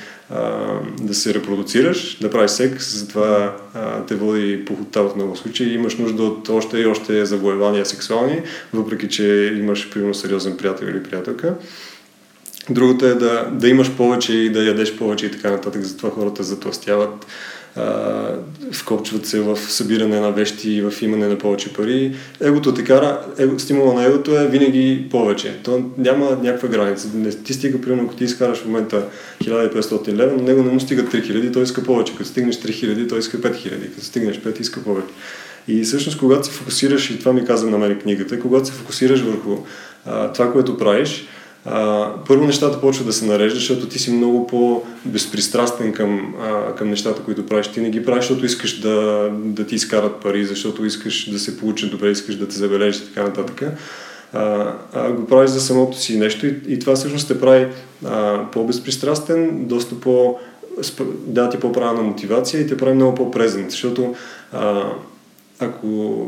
[1.02, 5.74] да се репродуцираш, да правиш секс, затова а, те води похота в много случаи.
[5.74, 8.42] Имаш нужда от още и още завоевания сексуални,
[8.74, 11.56] въпреки че имаш примерно сериозен приятел или приятелка.
[12.70, 15.82] Другото е да, да имаш повече и да ядеш повече и така нататък.
[15.82, 17.26] Затова хората затластяват
[18.72, 22.16] вкопчват се в събиране на вещи и в имане на повече пари.
[22.42, 25.60] Егото те кара, его, стимула на егото е винаги повече.
[25.64, 27.08] То няма някаква граница.
[27.14, 29.06] Не ти стига, примерно, ако ти изкараш в момента
[29.44, 32.16] 1500 лева, но него не му стига 3000, той иска повече.
[32.16, 33.94] Като стигнеш 3000, той иска 5000.
[33.94, 35.14] Като стигнеш 5, иска повече.
[35.68, 39.22] И всъщност, когато се фокусираш, и това ми каза на мен книгата, когато се фокусираш
[39.22, 39.58] върху
[40.06, 41.28] а, това, което правиш,
[41.66, 46.90] а, първо нещата почват да се нареждат, защото ти си много по-безпристрастен към, а, към
[46.90, 47.68] нещата, които правиш.
[47.68, 51.58] Ти не ги правиш, защото искаш да, да ти изкарат пари, защото искаш да се
[51.58, 53.64] получат добре, искаш да те забележиш и така нататък.
[54.34, 57.68] А, а го правиш за самото си нещо и, и това всъщност те прави
[58.06, 60.38] а, по-безпристрастен, доста по-
[61.26, 64.16] да ти по-правилна мотивация и те прави много по-презент, защото
[64.52, 64.92] а,
[65.60, 66.28] ако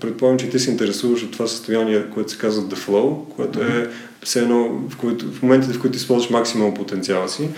[0.00, 3.90] предполагам, че ти се интересуваш от това състояние, което се казва the flow, което е
[4.24, 7.48] все едно в, което, в моментите, в които използваш максимум потенциала си.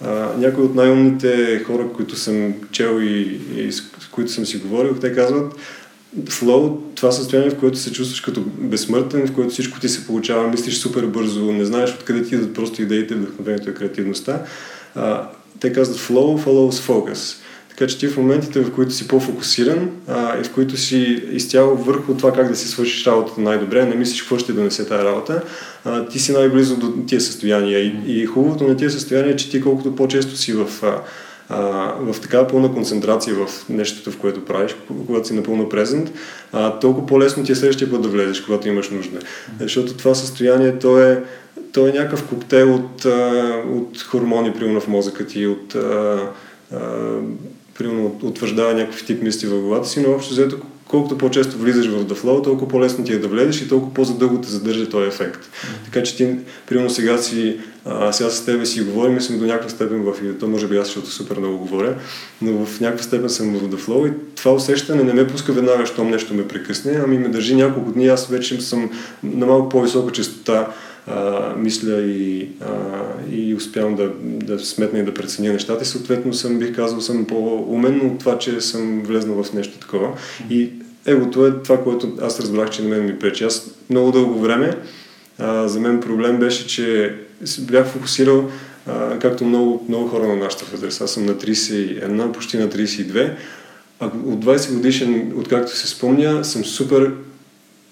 [0.00, 4.94] А, някои от най-умните хора, които съм чел и, и с които съм си говорил,
[4.94, 5.54] те казват,
[6.24, 10.48] flow, това състояние, в което се чувстваш като безсмъртен, в което всичко ти се получава,
[10.48, 14.42] мислиш супер бързо, не знаеш откъде ти идват просто идеите, вдъхновението и креативността.
[14.94, 15.28] А,
[15.60, 17.36] те казват flow follows focus.
[17.82, 21.76] Така че ти в моментите, в които си по-фокусиран а, и в които си изцяло
[21.76, 25.42] върху това как да си свършиш работата най-добре, не мислиш какво ще донесе тази работа,
[25.84, 27.78] а, ти си най-близо до тия състояния.
[27.78, 31.00] И, и хубавото на тия състояния е, че ти колкото по-често си в, а,
[31.48, 31.58] а,
[32.12, 36.12] в такава пълна концентрация в нещото, в което правиш, когато си напълно презент,
[36.52, 39.18] а, толкова по-лесно ти е следващия път да влезеш, когато имаш нужда.
[39.60, 41.22] Защото това състояние, то е,
[41.72, 43.04] то е някакъв коктейл от,
[43.70, 45.76] от хормони, примерно в мозъка ти, от
[47.78, 50.56] примерно утвърждава някакви тип мисли в главата си, но общо взето
[50.92, 54.48] колкото по-често влизаш в flow, толкова по-лесно ти е да влезеш и толкова по-задълго те
[54.48, 55.40] задържа този ефект.
[55.44, 55.84] Mm-hmm.
[55.84, 59.68] Така че ти, примерно сега си, а, сега с тебе си говорим съм до някаква
[59.68, 61.96] степен в то може би аз, защото супер много говоря,
[62.42, 66.10] но в някаква степен съм в flow и това усещане не ме пуска веднага, щом
[66.10, 68.90] нещо ме прекъсне, ами ме държи няколко дни, аз вече съм
[69.22, 70.68] на малко по-висока частота
[71.56, 72.70] мисля и, а,
[73.32, 77.24] и успявам да, да сметна и да преценя нещата и съответно съм, бих казал, съм
[77.24, 80.08] по-умен от това, че съм влезнал в нещо такова.
[80.50, 80.70] И
[81.06, 83.44] егото е това, което аз разбрах, че на мен ми пречи.
[83.44, 84.76] Аз много дълго време
[85.38, 87.14] а, за мен проблем беше, че
[87.60, 88.50] бях фокусирал
[88.86, 91.00] а, както много, много хора на нашата възраст.
[91.00, 93.32] Аз съм на 31, почти на 32.
[94.00, 97.12] А от 20 годишен, откакто се спомня, съм супер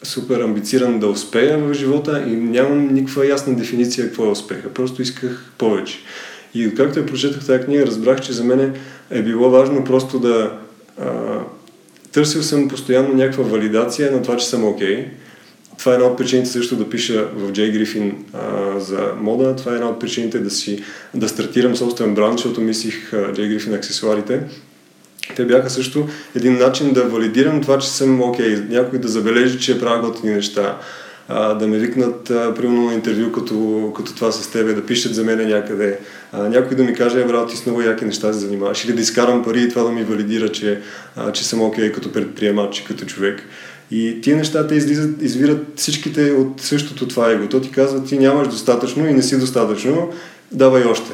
[0.02, 4.74] супер амбициран да успея в живота и нямам никаква ясна дефиниция какво е успеха.
[4.74, 5.98] Просто исках повече.
[6.54, 8.74] И както я прочетах тази книга, разбрах, че за мен
[9.10, 10.58] е било важно просто да...
[11.00, 11.10] А,
[12.12, 14.96] търсил съм постоянно някаква валидация на това, че съм окей.
[14.96, 15.06] Okay.
[15.78, 19.56] Това е една от причините също да пиша в Джей Грифин а, за мода.
[19.56, 20.82] Това е една от причините да си
[21.14, 24.40] да стартирам собствен бранд, защото мислих Джей Грифин аксесуарите
[25.36, 29.58] те бяха също един начин да валидирам това, че съм окей, okay, някой да забележи,
[29.58, 30.78] че правя готини неща,
[31.28, 35.14] а, да ме викнат, а, примерно на интервю като, като това с тебе, да пишат
[35.14, 35.98] за мен някъде,
[36.32, 38.92] а, някой да ми каже, е, брат, ти с много яки неща се занимаваш, или
[38.92, 40.80] да изкарам пари и това да ми валидира, че,
[41.16, 43.42] а, че съм окей okay, като предприемач и като човек.
[43.90, 47.48] И тия неща те излизат, извират всичките от същото това его.
[47.48, 50.12] То ти казва, ти нямаш достатъчно и не си достатъчно,
[50.52, 51.12] давай още.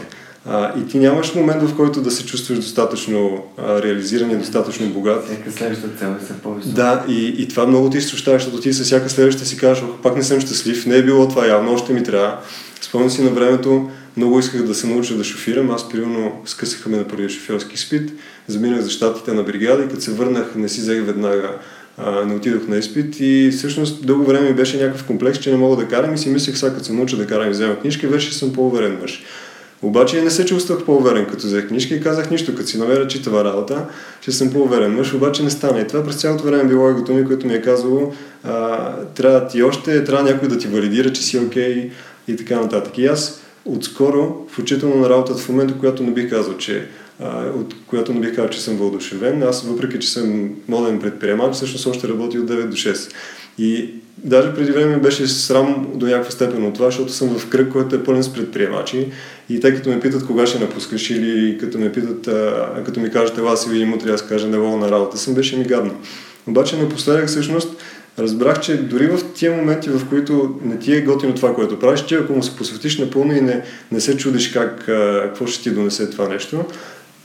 [0.48, 4.88] А, и ти нямаш момент, в който да се чувстваш достатъчно а, реализиран и достатъчно
[4.88, 5.24] богат.
[5.24, 6.74] Всяка следваща цел е се по-висока.
[6.74, 10.16] Да, и, и това много ти изтощава, защото ти с всяка следваща си кажеш, пак
[10.16, 12.36] не съм щастлив, не е било това явно, още ми трябва.
[12.80, 15.70] Спомням си на времето, много исках да се науча да шофирам.
[15.70, 18.12] Аз, примерно, скъсаха ме на първия шофьорски изпит,
[18.46, 21.58] заминах за щатите на бригада и като се върнах, не си взех веднага
[21.98, 25.56] а, не отидох на изпит и всъщност дълго време ми беше някакъв комплекс, че не
[25.56, 28.08] мога да карам и си мислех, сега като се науча да карам и взема книжка,
[28.08, 29.24] вече съм по-уверен мъж.
[29.82, 33.44] Обаче не се чувствах по-уверен, като взех книжка и казах нищо, като си намеря читава
[33.44, 33.86] работа,
[34.20, 35.80] че съм по-уверен мъж, обаче не стана.
[35.80, 38.12] И това през цялото време било егото ми, което ми е казало,
[38.44, 41.90] а, трябва ти още, трябва някой да ти валидира, че си окей okay,
[42.28, 42.98] и така нататък.
[42.98, 46.86] И аз отскоро, включително на работата в момента, която не бих казал, че
[47.54, 49.42] от която не бих казал, че съм вълдушевен.
[49.42, 53.12] Аз, въпреки че съм моден предприемач, всъщност още работи от 9 до 6.
[53.58, 57.72] И даже преди време беше срам до някаква степен от това, защото съм в кръг,
[57.72, 59.08] който е пълен с предприемачи.
[59.48, 63.10] И те като ме питат кога ще напускаш или като ме питат, а, като ми
[63.10, 65.94] кажат, ела си видим утре, аз кажа, не на работа съм, беше ми гадно.
[66.46, 67.76] Обаче напоследък всъщност
[68.18, 72.02] разбрах, че дори в тия моменти, в които не ти е готино това, което правиш,
[72.02, 75.62] ти ако му се посветиш напълно и не, не се чудиш как, а, какво ще
[75.62, 76.64] ти донесе това нещо,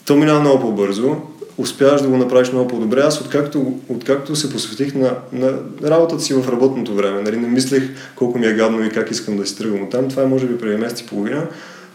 [0.05, 1.15] то минава много по-бързо.
[1.57, 3.01] успяваш да го направиш много по-добре.
[3.01, 5.53] Аз откакто, откакто се посветих на, на
[5.83, 7.83] работата си в работното време, нали, не мислех
[8.15, 10.09] колко ми е гадно и как искам да си тръгвам там.
[10.09, 11.47] Това е може би преди месец и половина.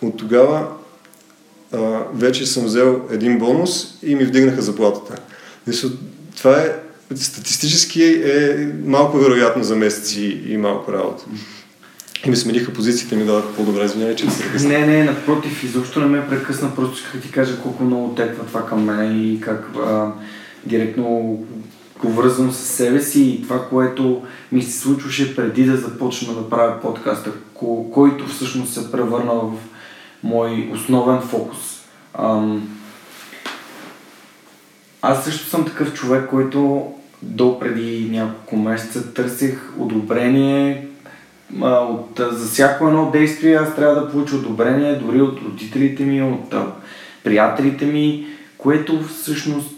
[0.02, 0.68] От тогава
[1.72, 1.78] а,
[2.14, 5.22] вече съм взел един бонус и ми вдигнаха заплатата.
[6.36, 6.72] Това е
[7.14, 11.24] статистически е малко вероятно за месеци и малко работа.
[12.26, 16.06] И ми смениха позициите ми дадоха по-добре, извинявай, че се Не, не, напротив, изобщо не
[16.06, 20.12] ме прекъсна, просто исках ти кажа колко много теква това към мен и как а,
[20.66, 21.38] директно
[22.02, 26.50] го връзвам с себе си и това, което ми се случваше преди да започна да
[26.50, 27.32] правя подкаста,
[27.92, 29.52] който всъщност се превърна в
[30.22, 31.80] мой основен фокус.
[32.14, 32.68] Ам...
[35.02, 40.86] Аз също съм такъв човек, който до преди няколко месеца търсих одобрение
[41.62, 46.22] а, от, за всяко едно действие аз трябва да получа одобрение дори от родителите ми,
[46.22, 46.66] от а,
[47.24, 48.26] приятелите ми,
[48.58, 49.76] което всъщност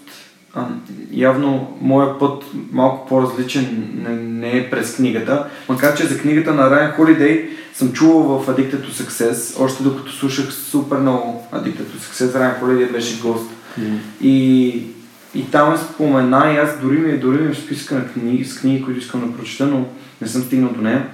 [0.54, 0.66] а,
[1.12, 6.62] явно моят път малко по-различен не, не е през книгата, макар че за книгата на
[6.62, 11.98] Ryan Holiday съм чувал в Addicted to Success, още докато слушах супер много Addicted to
[11.98, 13.50] Success, Ryan Holiday беше гост.
[13.80, 13.98] Mm-hmm.
[14.20, 14.68] И,
[15.34, 18.60] и там е спомена и аз дори ми, дори ми в списка на книги, с
[18.60, 19.86] книги, които искам да прочета, но
[20.20, 21.08] не съм стигнал до нея.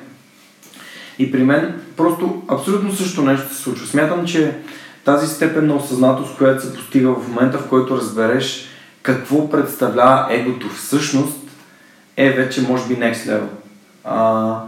[1.19, 3.87] И при мен просто абсолютно също нещо се случва.
[3.87, 4.57] Смятам, че
[5.05, 8.69] тази степен на осъзнатост, която се постига в момента, в който разбереш
[9.03, 11.39] какво представлява егото всъщност,
[12.17, 13.49] е вече може би next level.
[14.05, 14.61] А,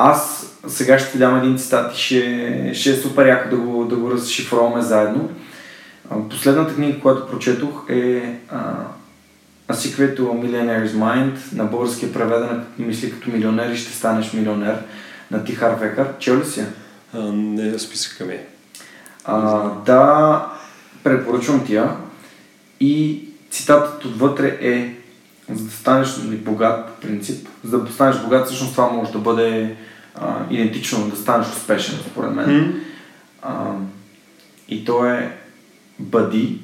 [0.00, 3.84] аз сега ще ти дам един цитат и ще, ще е супер яко да го,
[3.84, 5.30] да го разшифроваме заедно.
[6.30, 8.38] Последната книга, която прочетох е
[9.68, 13.92] A Secret to a Millionaire's Mind, на български е преведена мисли като милионер и ще
[13.92, 14.82] станеш милионер
[15.30, 16.18] на Тихар Векар.
[16.18, 16.64] Чел ли си
[17.14, 18.38] А, не, списъка ми.
[19.24, 20.46] А, да,
[21.04, 21.96] препоръчвам ти я.
[22.80, 24.97] И цитатът отвътре е
[25.52, 29.76] за да станеш богат, принцип, за да станеш богат, всъщност това може да бъде
[30.14, 32.46] а, идентично, да станеш успешен, според мен.
[32.46, 32.80] Mm.
[33.42, 33.74] А,
[34.68, 35.38] и то е
[35.98, 36.60] бъди,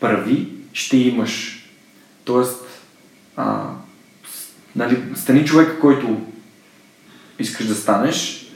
[0.00, 1.64] прави, ще имаш.
[2.24, 2.64] Тоест,
[3.36, 3.70] а,
[4.76, 6.20] нали, стани човек, който
[7.38, 8.46] искаш да станеш,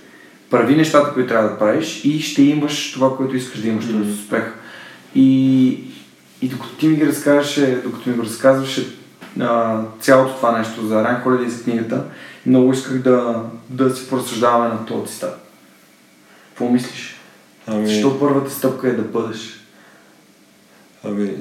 [0.51, 4.03] прави нещата, които трябва да правиш и ще имаш това, което искаш да имаш, mm-hmm.
[4.03, 4.13] т.е.
[4.13, 4.55] успех.
[5.15, 5.79] И,
[6.43, 8.87] и докато ти ми ги разказваше, докато ми го разказваше
[9.41, 12.05] а, цялото това нещо за Ран Холидей за книгата,
[12.47, 15.51] много исках да, да си поразсъждаваме на този цитат.
[16.49, 17.17] Какво мислиш?
[17.67, 17.87] Ами...
[17.87, 19.61] Защо първата стъпка е да бъдеш?
[21.05, 21.33] Ами,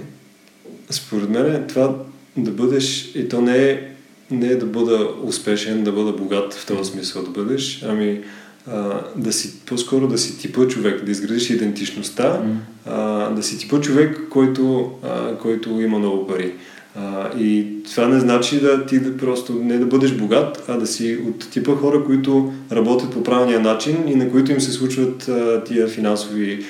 [0.89, 1.95] според мен това
[2.37, 3.97] да бъдеш, и то не е
[4.31, 8.23] не е да бъда успешен, да бъда богат в този смисъл да бъдеш, ами
[8.71, 12.55] а, да си, по-скоро да си типа човек, да изградиш идентичността, mm.
[12.85, 16.53] а, да си типа човек, който, а, който има много пари.
[16.95, 20.87] А, и това не значи да ти да просто не да бъдеш богат, а да
[20.87, 25.27] си от типа хора, които работят по правилния начин и на които им се случват
[25.27, 26.65] а, тия финансови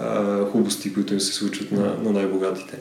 [0.00, 2.78] а, хубости, които им се случват на, на най-богатите.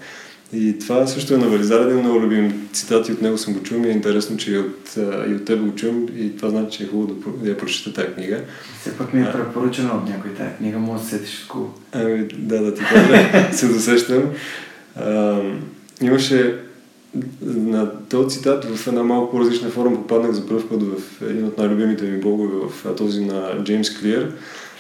[0.54, 3.80] И това също е на Вализар, един много любим цитати от него съм го чул,
[3.80, 4.96] ми е интересно, че и от,
[5.30, 6.08] и от теб го чувам.
[6.18, 8.42] И това значи, че е хубаво да, я прочета тази книга.
[8.82, 12.62] Все пак ми е препоръчена от някой тази книга, може да сетиш от Ами, да,
[12.62, 14.24] да ти кажа, се досещам.
[14.96, 15.42] А,
[16.02, 16.60] имаше
[17.42, 21.58] на този цитат в една малко по-различна форма попаднах за първ път в един от
[21.58, 24.32] най-любимите ми блогове, в този на Джеймс Клиер.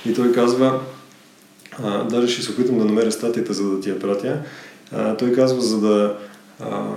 [0.05, 0.79] И той казва,
[1.83, 4.39] а, даже ще се опитам да намеря статията, за да ти я пратя,
[5.19, 6.17] той казва, за да,
[6.59, 6.87] а,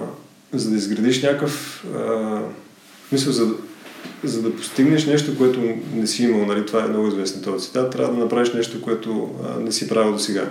[0.52, 1.84] за да изградиш някакъв...
[1.96, 2.40] А,
[3.12, 3.54] мисъл, за,
[4.24, 5.60] за да постигнеш нещо, което
[5.94, 9.30] не си имал, нали, това е много известен този цитат, трябва да направиш нещо, което
[9.44, 10.50] а, не си правил до сега.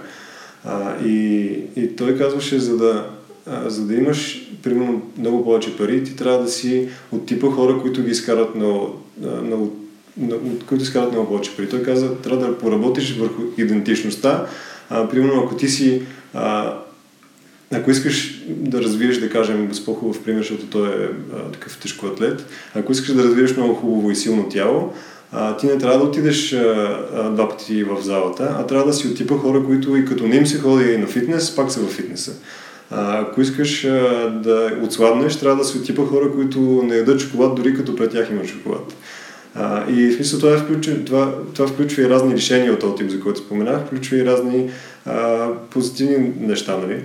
[0.66, 3.10] А, и, и той казваше, за да,
[3.46, 7.80] а, за да имаш, примерно, много повече пари, ти трябва да си от типа хора,
[7.82, 9.02] които ги изкарат много,
[9.44, 9.72] много
[10.22, 11.70] от които изкарат много повече пари.
[11.70, 14.46] Той каза, трябва да поработиш върху идентичността.
[14.90, 16.02] А, примерно, ако ти си
[16.34, 16.78] а,
[17.74, 22.06] ако искаш да развиеш, да кажем, с по-хубав пример, защото той е а, такъв тежко
[22.06, 24.94] атлет, ако искаш да развиеш много хубаво и силно тяло,
[25.32, 26.58] а, ти не трябва да отидеш а,
[27.16, 30.28] а, два пъти в залата, а трябва да си от типа хора, които и като
[30.28, 32.32] не им се ходи на фитнес, пак са в фитнеса.
[32.92, 33.90] А, ако искаш а,
[34.44, 38.12] да отсладнеш, трябва да си от типа хора, които не ядат шоколад, дори като пред
[38.12, 38.94] тях има шоколад.
[39.56, 43.10] А, и в смисъл това, включва, това, това включва и разни решения от този тип,
[43.10, 44.70] за който споменах, включва и разни
[45.06, 47.02] а, позитивни неща, нали?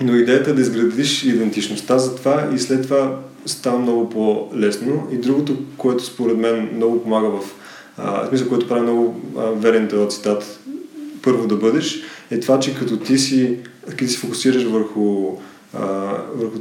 [0.00, 5.08] Но идеята е да изградиш идентичността за това и след това става много по-лесно.
[5.12, 7.40] И другото, което според мен много помага в
[7.98, 10.60] а, смисъл, което прави много а, верен този цитат,
[11.22, 13.56] първо да бъдеш, е това, че като ти си,
[13.88, 15.36] като си фокусираш върху,
[15.74, 15.86] а,
[16.34, 16.58] върху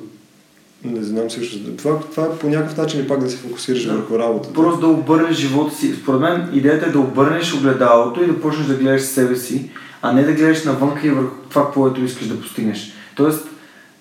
[0.83, 1.75] не знам също.
[1.77, 3.93] Това, това по някакъв начин е пак да се фокусираш да.
[3.93, 4.53] върху работата.
[4.53, 5.95] Просто да обърнеш живота си.
[6.03, 9.69] Според мен идеята е да обърнеш огледалото и да почнеш да гледаш себе си,
[10.01, 12.93] а не да гледаш навънка и върху това, което искаш да постигнеш.
[13.19, 13.47] Тоест,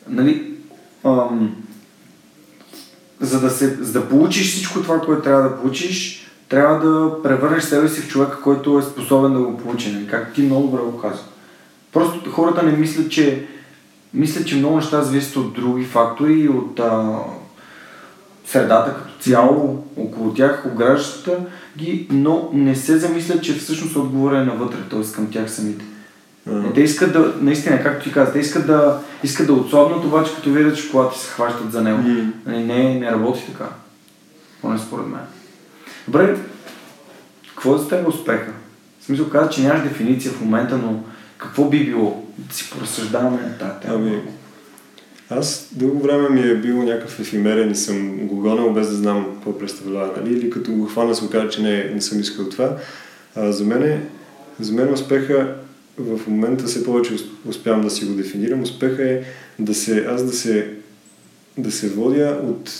[0.08, 0.52] нали,
[1.04, 1.56] ам,
[3.20, 7.64] за, да се, за да получиш всичко това, което трябва да получиш, трябва да превърнеш
[7.64, 9.92] себе си в човека, който е способен да го получи.
[9.92, 10.06] Нали?
[10.06, 11.22] Как ти много добре го каза.
[11.92, 13.46] Просто хората не мислят, че
[14.14, 17.18] мисля, че много неща зависят от други фактори, от а,
[18.46, 21.38] средата като цяло, около тях, ограждащата
[21.78, 25.12] ги, но не се замислят, че всъщност отговора е навътре, т.е.
[25.12, 25.84] към тях самите.
[26.50, 26.74] Mm.
[26.74, 30.50] Те искат да, наистина, както ти каза, те искат да, искат да отслабнат, обаче като
[30.50, 31.98] видят, че колата се хващат за него.
[31.98, 32.32] Mm.
[32.46, 33.68] Не, не работи така.
[34.60, 35.20] Поне според мен.
[36.08, 36.36] Добре,
[37.50, 38.52] какво е за теб успеха?
[39.00, 41.02] В смисъл каза, че нямаш дефиниция в момента, но
[41.38, 42.24] какво би било?
[42.38, 43.94] Да си поразсъждаваме на тази тема.
[43.94, 44.22] Ами,
[45.30, 49.26] аз дълго време ми е бил някакъв ефимерен и съм го гонал без да знам
[49.34, 50.12] какво представлява.
[50.16, 50.34] Нали?
[50.34, 52.76] Или като го хвана съм казал, че не, не съм искал това.
[53.36, 54.02] А, за, мен,
[54.60, 55.54] за мен успеха
[55.98, 57.14] в момента все повече
[57.48, 58.62] успявам да си го дефинирам.
[58.62, 59.22] Успеха е
[59.58, 60.70] да се, аз да се,
[61.58, 62.70] да се водя от,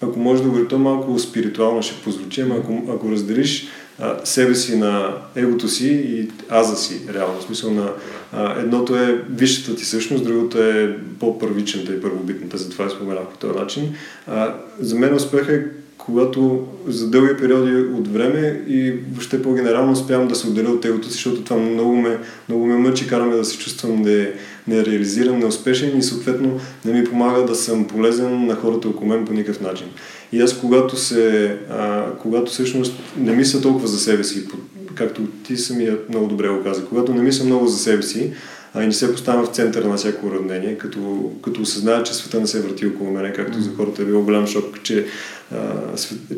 [0.00, 4.54] ако може да говоря, то малко спиритуално ще позвучи, ама ако, ако разделиш а, себе
[4.54, 7.40] си на егото си и аза си, реално.
[7.40, 7.92] В смисъл на
[8.32, 13.38] а, едното е висшата ти същност, другото е по-първичната и първобитната, затова я споменах по
[13.38, 13.94] този начин.
[14.26, 15.66] А, за мен успех е
[15.98, 21.06] когато за дълги периоди от време и въобще по-генерално успявам да се отделя от егото
[21.06, 22.18] си, защото това много ме,
[22.48, 24.32] много ме мъчи, караме да се чувствам не,
[24.68, 29.32] нереализиран, неуспешен и съответно не ми помага да съм полезен на хората около мен по
[29.32, 29.86] никакъв начин.
[30.32, 34.46] И аз когато се, а, когато всъщност не мисля толкова за себе си,
[34.94, 38.32] както ти самия много добре го каза, когато не мисля много за себе си,
[38.74, 42.40] а и не се поставя в центъра на всяко уравнение, като, като осъзная, че света
[42.40, 45.06] не се върти около мене, както за хората е било голям шок, че,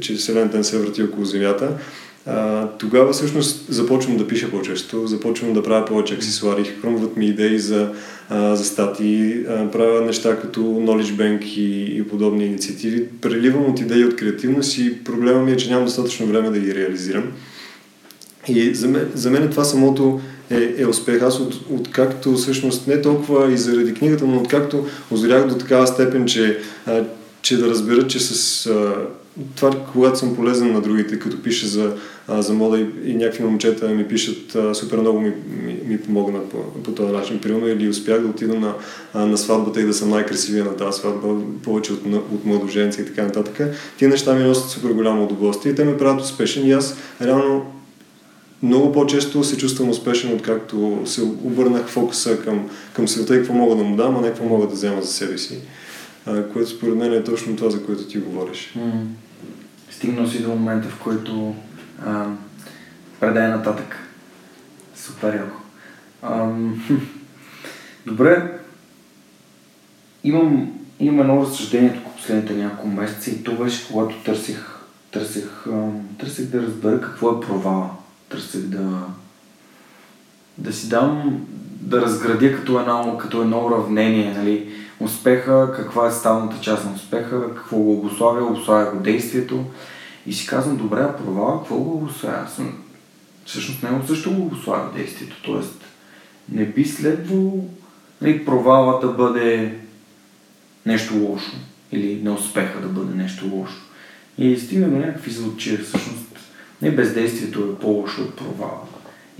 [0.01, 1.71] че Вселената не се върти около Земята.
[2.79, 7.91] Тогава всъщност започвам да пиша по-често, започвам да правя повече аксесуари, хрумват ми идеи за,
[8.29, 13.07] а, за статии, правя неща като Knowledge Bank и, и подобни инициативи.
[13.21, 16.75] Преливам от идеи от креативност и проблема ми е, че нямам достатъчно време да ги
[16.75, 17.25] реализирам.
[18.49, 21.23] И за мен, за мен това самото е, е успех.
[21.23, 26.27] Аз от, откакто всъщност не толкова и заради книгата, но откакто озрях до такава степен,
[26.27, 27.05] че, а,
[27.43, 28.95] че да разбера, че с а,
[29.57, 31.95] това, когато съм полезен на другите, като пише за,
[32.29, 35.33] а, за мода и, и някакви момчета ми пишат, а, супер много ми,
[35.63, 37.41] ми, ми помогнат по, по този начин.
[37.41, 38.75] Примерно или успях да отида на,
[39.15, 41.29] а, на сватбата и да съм най-красивия на тази сватба,
[41.63, 43.75] повече от, от младоженци и така нататък.
[43.99, 47.73] Тия неща ми носят супер голямо удоволствие и те ме правят успешен и аз реално
[48.63, 53.77] много по-често се чувствам успешен, откакто се обърнах фокуса към, към света и какво мога
[53.77, 55.59] да му дам, а не какво мога да взема за себе си.
[56.53, 58.75] Което според мен е точно това, за което ти говориш.
[58.77, 59.05] Mm.
[59.91, 61.55] Стигнал си до момента, в който
[62.07, 62.27] а,
[63.21, 63.97] предай нататък.
[64.95, 65.61] Супер яко.
[68.07, 68.59] добре.
[70.25, 74.67] Имам, имам едно разсъждение тук последните няколко месеца и това беше когато търсих,
[75.11, 75.65] търсих,
[76.19, 77.91] търсих да разбера какво е провала
[78.29, 79.07] търсех да,
[80.59, 81.47] да си дам,
[81.81, 84.71] да разградя като едно, като едно уравнение, нали,
[85.01, 89.65] успеха, каква е ставната част на успеха, какво го обославя, обославя го действието.
[90.27, 92.49] И си казвам, добре, а провала, какво го обославя?
[92.49, 92.73] Съм,
[93.47, 95.63] всъщност него също го обославя действието, т.е.
[96.57, 97.69] не би следвало
[98.21, 99.79] нали, провала да бъде
[100.87, 101.53] нещо лошо
[101.93, 103.81] или неуспеха да бъде нещо лошо.
[104.39, 106.39] И стигна до някакви извод, всъщност
[106.83, 108.81] не бездействието е по-лошо от провала.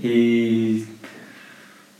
[0.03, 0.83] И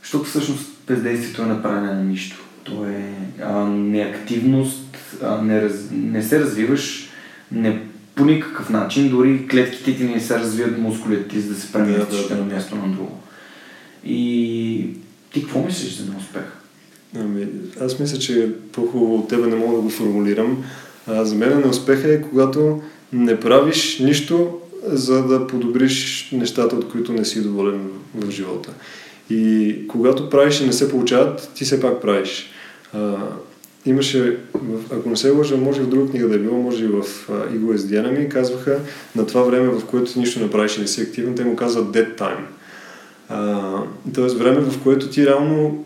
[0.02, 2.44] защото всъщност бездействието е направене на нищо.
[2.64, 7.10] То е а, неактивност, а, не, раз, не се развиваш
[7.52, 7.82] не,
[8.14, 12.22] по никакъв начин, дори клетките ти не се развиват мускулите ти, за да се преместиш
[12.22, 12.54] да, да, да.
[12.54, 13.20] място на друго.
[14.04, 14.86] И
[15.32, 16.42] ти какво мислиш за неуспех?
[17.16, 17.46] Ами,
[17.80, 20.64] аз мисля, че по-хубаво от тебе не мога да го формулирам.
[21.06, 22.82] А, за мен неуспеха е когато
[23.12, 28.70] не правиш нищо, за да подобриш нещата, от които не си доволен в живота.
[29.30, 32.50] И когато правиш и не се получават, ти все пак правиш.
[32.92, 33.16] А,
[33.86, 34.36] имаше,
[34.92, 37.04] ако не се лъжа, може и в друга книга да е било, може и в
[37.54, 38.78] Иго с Диана ми, казваха
[39.16, 41.96] на това време, в което нищо не правиш и не си активен, те му казват
[41.96, 42.44] dead time.
[43.28, 43.72] А,
[44.14, 45.84] тоест време, в което ти реално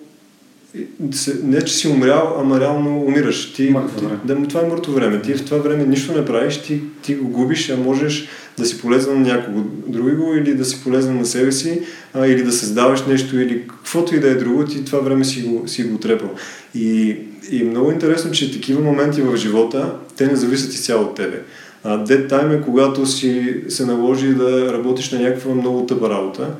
[1.42, 3.52] не, че си умрял, ама реално умираш.
[3.52, 5.22] Ти, ти, да, това е мъртво време.
[5.22, 8.28] Ти в това време нищо не правиш, ти, ти го губиш, а можеш
[8.58, 11.82] да си полезен на някого другого или да си полезен на себе си,
[12.14, 15.42] а, или да създаваш нещо, или каквото и да е друго, ти това време си
[15.42, 16.30] го, си го трепал.
[16.74, 17.16] И,
[17.50, 21.42] и много интересно, че такива моменти в живота, те не зависят изцяло от тебе.
[21.84, 26.50] Dead time е когато си се наложи да работиш на някаква много тъпа работа.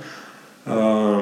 [0.66, 1.18] А,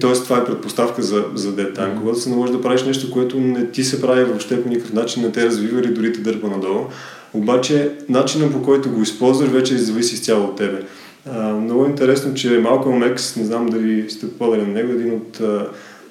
[0.00, 3.40] Тоест, това е предпоставка за, за dead time, когато се наложи да правиш нещо, което
[3.40, 6.48] не ти се прави въобще по никакъв начин, не те развива или дори те дърпа
[6.48, 6.86] надолу.
[7.34, 10.82] Обаче, начинът по който го използваш вече зависи изцяло от тебе.
[11.30, 15.40] А, много интересно, че Малком Екс, не знам дали сте попадали на него, един от
[15.40, 15.68] а,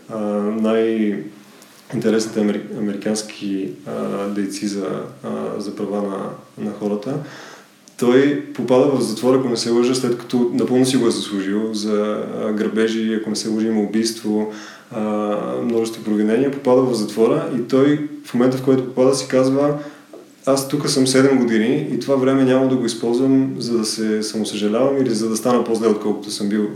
[0.09, 0.19] а,
[0.61, 1.24] най-
[1.93, 2.39] интересните
[2.78, 4.88] американски а, дейци за,
[5.24, 6.30] а, за права на,
[6.65, 7.13] на хората
[7.99, 11.74] той попада в затвора, ако не се лъжа, след като напълно си го е заслужил
[11.74, 12.24] за
[12.57, 14.51] грабежи, ако не се лъжи има убийство,
[15.63, 19.80] множество провинения, попада в затвора и той в момента, в който попада, си казва
[20.45, 24.23] аз тук съм 7 години и това време няма да го използвам за да се
[24.23, 26.67] самосъжалявам или за да стана по-зле, отколкото съм бил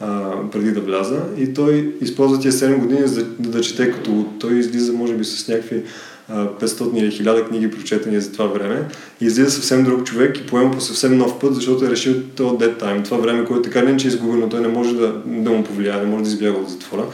[0.00, 1.20] а, преди да вляза.
[1.38, 5.24] И той използва тия 7 години за да, да чете като той излиза, може би,
[5.24, 5.82] с някакви
[6.30, 8.88] 500 или 1000 книги прочетени за това време
[9.20, 12.50] и излиза съвсем друг човек и поема по съвсем нов път, защото е решил това
[12.50, 15.50] dead time, това време, което така не че е изгубено, той не може да, да
[15.50, 17.04] му повлияе, не може да избяга от затвора.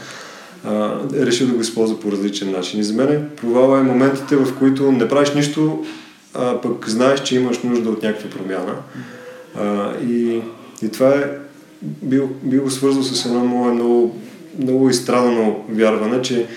[0.63, 2.79] А, е решил да го използва по различен начин.
[2.79, 5.85] И за мен провала е моментите, в които не правиш нищо,
[6.33, 8.75] а пък знаеш, че имаш нужда от някаква промяна.
[9.55, 10.41] А, и,
[10.81, 11.23] и това е
[11.81, 14.19] бил, бил свързал с едно мое много,
[14.59, 16.47] много изстрадано вярване, че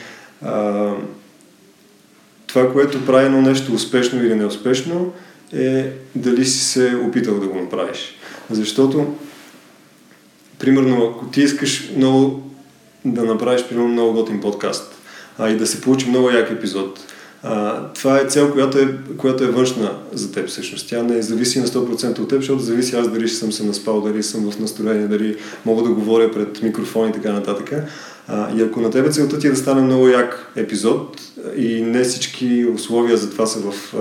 [0.43, 0.91] а,
[2.47, 5.13] това, което прави едно нещо успешно или неуспешно,
[5.53, 8.15] е дали си се опитал да го направиш.
[8.51, 9.15] Защото,
[10.59, 12.51] примерно, ако ти искаш много
[13.05, 14.95] да направиш, примерно, много готин подкаст,
[15.39, 17.01] а и да се получи много як епизод,
[17.43, 20.89] а, това е цел, която е, която е външна за теб всъщност.
[20.89, 24.01] Тя не зависи на 100% от теб, защото зависи аз дали ще съм се наспал,
[24.01, 27.73] дали съм в настроение, дали мога да говоря пред микрофон и така нататък.
[28.29, 31.21] А, и ако на тебе целта ти е да стане много як епизод
[31.57, 33.95] и не всички условия за това са в,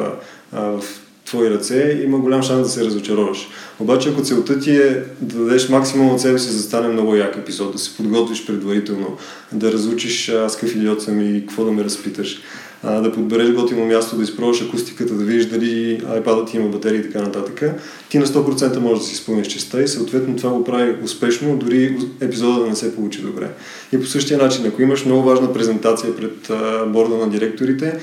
[0.54, 0.84] а, в
[1.26, 3.50] твои ръце, има голям шанс да се разочароваш.
[3.80, 7.16] Обаче ако целта ти е да дадеш максимум от себе си за да стане много
[7.16, 9.18] як епизод, да се подготвиш предварително,
[9.52, 12.42] да разучиш аз какъв идиот съм и какво да ме разпиташ,
[12.86, 17.04] а, да подбереш готино място, да изпробваш акустиката, да видиш дали iPad-ът има батерии и
[17.04, 17.64] така нататък,
[18.10, 21.98] ти на 100% можеш да си изпълниш честа и съответно това го прави успешно, дори
[22.22, 23.50] епизода да не се получи добре.
[23.92, 28.00] И по същия начин, ако имаш много важна презентация пред а, борда на директорите,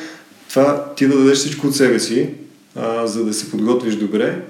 [0.48, 2.28] това ти да дадеш всичко от себе си,
[2.76, 4.42] а, за да се подготвиш добре,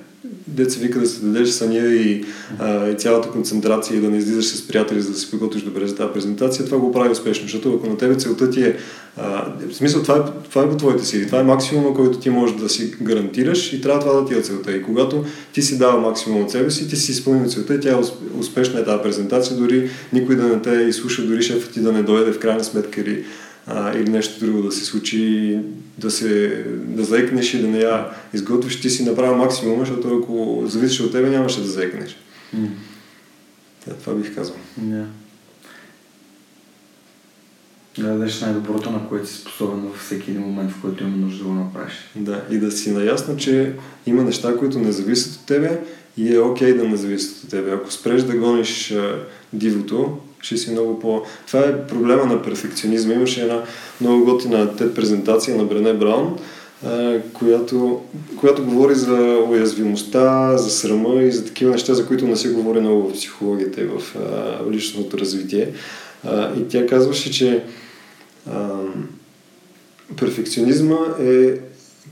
[0.46, 2.24] деца вика да се дадеш съня и,
[2.58, 5.96] а, и цялата концентрация да не излизаш с приятели, за да се подготвиш добре за
[5.96, 8.76] тази презентация, това го прави успешно, защото ако на тебе целта ти е,
[9.16, 12.30] а, в смисъл това е, това е по твоите сили, това е максимума, който ти
[12.30, 14.72] можеш да си гарантираш и трябва това да ти е целта.
[14.72, 17.90] И когато ти си дава максимум от себе си, ти си изпълнил целта и тя
[17.90, 18.00] е
[18.38, 22.02] успешна е тази презентация, дори никой да не те изслуша, дори шефът ти да не
[22.02, 23.24] дойде в крайна сметка или
[23.66, 25.58] а, или нещо друго да се случи,
[25.98, 30.62] да, се, да заекнеш и да не я изготвиш, ти си направил максимум, защото ако
[30.66, 32.16] зависиш от тебе, нямаше да заекнеш.
[32.56, 32.68] Mm.
[33.86, 34.56] Да, това бих казал.
[34.80, 35.04] Yeah.
[37.98, 41.38] Да дадеш най-доброто, на което си способен във всеки един момент, в който има нужда
[41.38, 41.92] да го направиш.
[42.16, 43.72] Да, и да си наясно, че
[44.06, 45.80] има неща, които не зависят от тебе
[46.16, 47.70] и е окей okay да не зависят от тебе.
[47.72, 49.18] Ако спреш да гониш а,
[49.52, 51.22] дивото, ще си много по...
[51.46, 53.14] Това е проблема на перфекционизма.
[53.14, 53.62] Имаше една
[54.00, 56.38] много готина TED презентация на Брене Браун,
[57.32, 58.00] която,
[58.36, 62.80] която говори за уязвимостта, за срама и за такива неща, за които не се говори
[62.80, 64.16] много в психологията и в
[64.70, 65.68] личностното развитие.
[66.58, 67.64] и тя казваше, че
[70.16, 71.54] перфекционизма е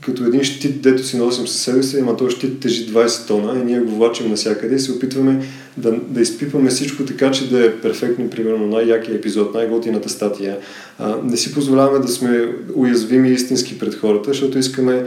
[0.01, 3.59] като един щит, дето си носим със себе си, ама този щит тежи 20 тона
[3.59, 5.45] и ние го влачим навсякъде и се опитваме
[5.77, 10.57] да, да изпипаме всичко така, че да е перфектно, примерно най-якия епизод, най-готината статия.
[10.99, 15.05] А, не си позволяваме да сме уязвими истински пред хората, защото искаме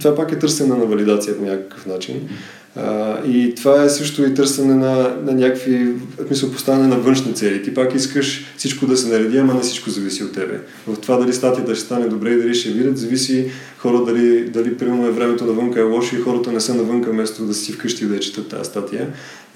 [0.00, 2.28] това пак е търсене на валидация по някакъв начин.
[2.76, 7.34] А, и това е също и търсене на, на някакви, в смисъл поставяне на външни
[7.34, 7.62] цели.
[7.62, 10.60] Ти пак искаш всичко да се нареди, ама не всичко зависи от тебе.
[10.86, 14.76] В това дали статията ще стане добре и дали ще видят, зависи хора дали, дали
[14.76, 18.06] примерно е времето навънка е лошо и хората не са навънка, вместо да си вкъщи
[18.06, 19.08] да я четат тази статия.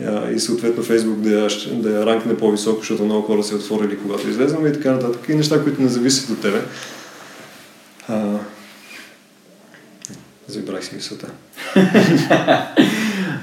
[0.06, 3.98] А, и съответно Фейсбук да я, да я ранкне по-високо, защото много хора се отворили
[4.02, 5.28] когато излезнем и така нататък.
[5.28, 6.60] И неща, които не зависят от тебе.
[8.08, 8.38] А,
[10.52, 11.26] Забравих си мисълта.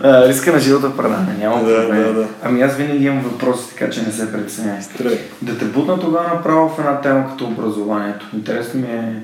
[0.03, 2.03] риска на живота предане, няма да, проблем.
[2.03, 2.27] Да, да.
[2.43, 4.81] Ами аз винаги имам въпроси, така че не се притеснявай.
[5.41, 8.25] Да те бутна тогава направо в една тема като образованието.
[8.33, 9.23] Интересно ми е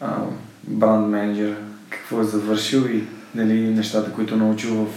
[0.00, 0.16] а,
[0.64, 1.54] бранд менеджер,
[1.90, 3.04] какво е завършил и
[3.34, 4.88] дали нещата, които е научил в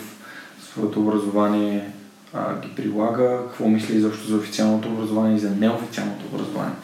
[0.71, 1.91] своето образование
[2.33, 3.37] а, ги прилага?
[3.47, 6.75] Какво мисли изобщо за официалното образование и за неофициалното образование?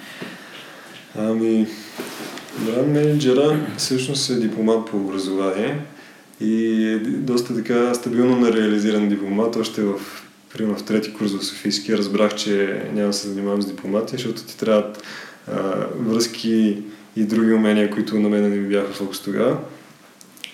[1.17, 1.67] Ами,
[2.65, 5.79] бранд менеджера всъщност е дипломат по образование
[6.41, 9.55] и е доста така стабилно на реализиран дипломат.
[9.55, 9.99] Още в,
[10.53, 14.43] примерно в трети курс в Софийския разбрах, че няма да се занимавам с дипломатия, защото
[14.43, 15.03] ти трябват
[15.47, 16.77] а, връзки
[17.15, 19.57] и други умения, които на мен не ми бяха фокус тогава.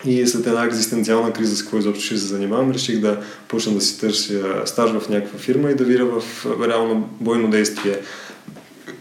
[0.05, 3.81] И след една екзистенциална криза, с какво изобщо ще се занимавам, реших да почна да
[3.81, 7.99] си търся стаж в някаква фирма и да видя в реално бойно действие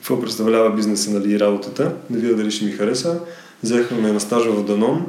[0.05, 3.21] какво представлява бизнеса нали, и работата, да видя дали ще ми хареса.
[3.63, 5.07] Взеха ме на стажа в Данон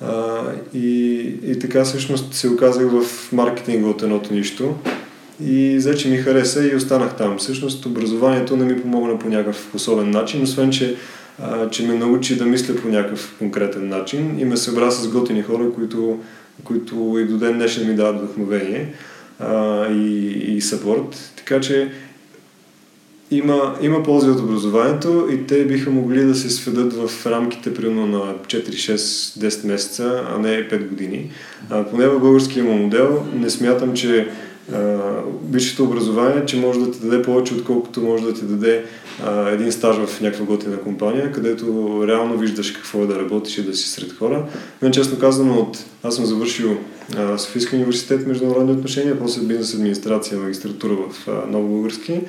[0.00, 0.40] а,
[0.74, 4.74] и, и така всъщност се оказах в маркетинга от едното нищо.
[5.44, 7.38] И взе, че ми хареса и останах там.
[7.38, 10.96] Всъщност образованието не ми помогна по някакъв особен начин, освен че
[11.42, 15.42] а, че ме научи да мисля по някакъв конкретен начин и ме събра с готини
[15.42, 16.18] хора, които,
[16.64, 18.94] които и до ден днешен ми дават вдъхновение
[19.38, 21.32] а, и, и съпорт.
[21.36, 21.92] Така че
[23.30, 28.06] има, има ползи от образованието и те биха могли да се сведат в рамките примерно
[28.06, 28.96] на 4, 6,
[29.48, 31.30] 10 месеца, а не 5 години.
[31.70, 34.28] А, поне в българския му модел не смятам, че
[35.50, 38.84] висшето образование, че може да ти даде повече, отколкото може да ти даде
[39.24, 41.64] а, един стаж в някаква готина компания, където
[42.08, 44.44] реално виждаш какво е да работиш и да си сред хора.
[44.82, 45.78] Мен честно казано, от...
[46.02, 46.76] аз съм завършил
[47.16, 52.20] а, Софийски университет международни отношения, после бизнес администрация, магистратура в а, Ново Български.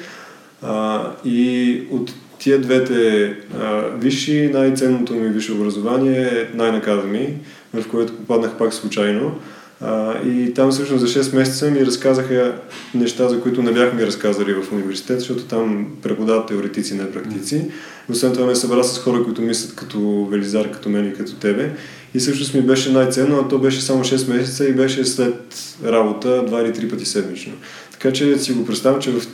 [0.61, 3.25] А, и от тия двете
[3.59, 7.33] а, висши, най-ценното ми висше образование е Academy,
[7.73, 9.39] в което попаднах пак случайно.
[9.81, 12.55] А, и там всъщност за 6 месеца ми разказаха
[12.93, 17.65] неща, за които не бяха ми разказали в университет, защото там преподават теоретици, не практици.
[18.09, 21.71] Освен това ме събра с хора, които мислят като Велизар, като мен и като тебе.
[22.13, 25.55] И всъщност ми беше най-ценно, а то беше само 6 месеца и беше след
[25.85, 27.53] работа 2 или 3 пъти седмично.
[27.91, 29.27] Така че си го представям, че в,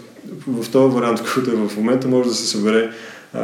[0.47, 2.89] в този вариант, който е в момента, може да се събере
[3.33, 3.39] а,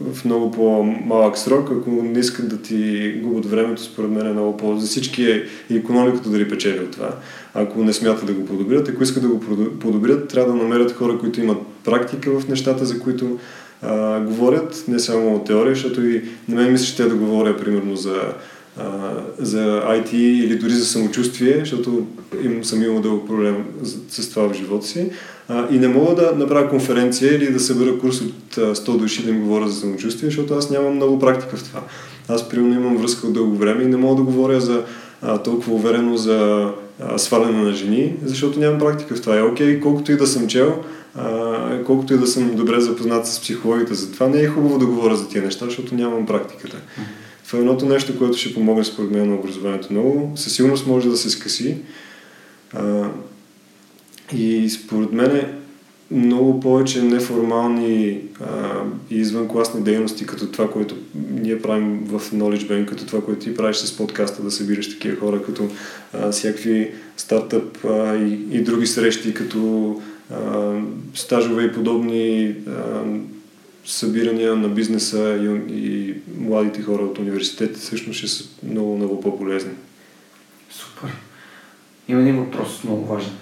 [0.00, 4.56] в много по-малък срок, ако не искат да ти губят времето, според мен е много
[4.56, 7.14] по За всички е и економиката дали печели от това,
[7.54, 8.88] ако не смятат да го подобрят.
[8.88, 9.40] Ако искат да го
[9.80, 13.38] подобрят, трябва да намерят хора, които имат практика в нещата, за които
[13.82, 17.96] а, говорят, не само теория, защото и на мен мисля, че те да говоря примерно
[17.96, 18.22] за
[19.38, 22.06] за IT или дори за самочувствие, защото
[22.44, 23.64] им съм имал дълъг проблем
[24.08, 25.10] с това в живота си.
[25.48, 29.30] А, и не мога да направя конференция или да събера курс от 100 души да
[29.30, 31.80] им говоря за самочувствие, защото аз нямам много практика в това.
[32.28, 34.84] Аз примерно имам връзка от дълго време и не мога да говоря за
[35.22, 36.68] а, толкова уверено за
[37.00, 39.38] а, сваляне на жени, защото нямам практика в това.
[39.38, 40.82] Е окей, колкото и да съм чел,
[41.14, 44.86] а, колкото и да съм добре запознат с психологията за това, не е хубаво да
[44.86, 46.76] говоря за тия неща, защото нямам практиката.
[47.50, 50.32] Това е едното нещо, което ще помогне според мен на образованието много.
[50.36, 51.76] Със сигурност може да се скъси.
[52.72, 53.08] А,
[54.32, 55.42] и според мен
[56.10, 58.20] много повече неформални
[59.10, 60.96] и извънкласни дейности, като това, което
[61.30, 65.16] ние правим в Knowledge Bank, като това, което ти правиш с подкаста, да събираш такива
[65.16, 65.68] хора, като
[66.12, 70.72] а, всякакви стартъп а, и, и други срещи, като а,
[71.14, 73.02] стажове и подобни а,
[73.84, 79.72] събирания на бизнеса и, и младите хора от университета всъщност ще са много, много по-полезни.
[80.70, 81.10] Супер.
[82.08, 83.32] Има един въпрос много важен.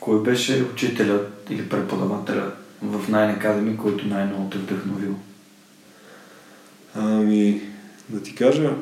[0.00, 5.14] Кой беше учителят или преподавателят в Nine Academy, който най-много те вдъхновил?
[6.94, 7.62] Ами,
[8.08, 8.74] да ти кажа,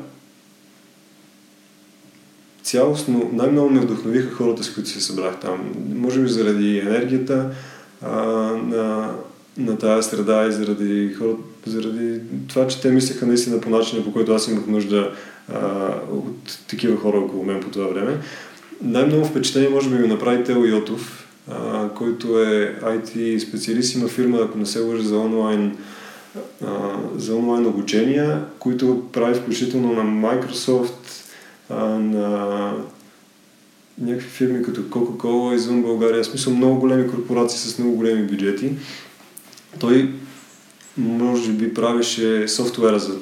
[2.63, 5.75] цялостно най-много ме вдъхновиха хората, с които се събрах там.
[5.95, 7.51] Може би заради енергията
[8.03, 8.13] а,
[8.57, 9.15] на
[9.59, 14.13] на тази среда и заради, хората, заради това, че те мислеха наистина по начина, по
[14.13, 15.13] който аз имах нужда
[15.53, 15.59] а,
[16.11, 18.19] от такива хора около мен по това време.
[18.83, 24.39] Най-много впечатление може би ми направи Тео Йотов, а, който е IT специалист, има фирма,
[24.39, 25.77] ако не се лъжа, за онлайн,
[27.17, 31.29] за онлайн обучения, които прави включително на Microsoft,
[31.99, 32.73] на
[34.01, 38.73] някакви фирми като Coca-Cola извън България, в смисъл много големи корпорации с много големи бюджети.
[39.81, 40.09] Той
[40.99, 43.17] може би правеше софтуера за,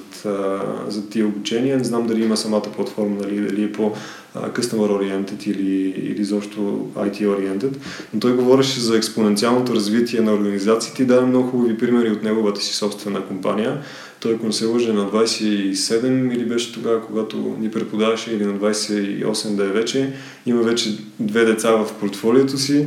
[0.88, 1.78] за тия обучения.
[1.78, 3.92] Не знам дали има самата платформа, нали, дали е по
[4.36, 6.61] customer oriented или, или защо
[6.97, 7.76] IT oriented.
[8.14, 12.61] Но той говореше за експоненциалното развитие на организациите и даде много хубави примери от неговата
[12.61, 13.82] си собствена компания.
[14.20, 18.55] Той, ако не се лъже, на 27 или беше тогава, когато ни преподаваше, или на
[18.55, 20.12] 28 да е вече,
[20.47, 22.86] има вече две деца в портфолиото си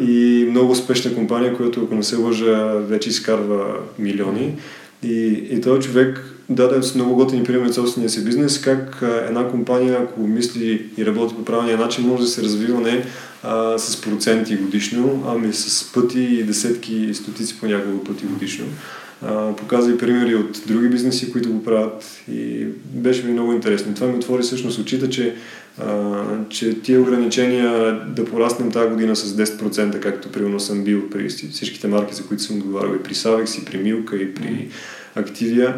[0.00, 4.54] и много успешна компания, която, ако не се лъжа, вече изкарва милиони.
[5.02, 9.48] И, и този човек даде с много готини пример от собствения си бизнес, как една
[9.48, 13.04] компания, ако мисли и работи по правилния начин, може да се развива не
[13.42, 18.64] а, с проценти годишно, ами с пъти и десетки и стотици понякога пъти годишно.
[19.26, 23.94] А, показа и примери от други бизнеси, които го правят и беше ми много интересно.
[23.94, 25.34] Това ми отвори всъщност очите, че,
[25.78, 31.28] а, че тия ограничения да пораснем тази година с 10%, както примерно съм бил при
[31.28, 34.68] всичките марки, за които съм отговарял и при Savex, и при Милка, и при
[35.16, 35.74] Activia,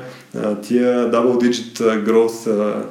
[0.63, 2.85] тия double digit growth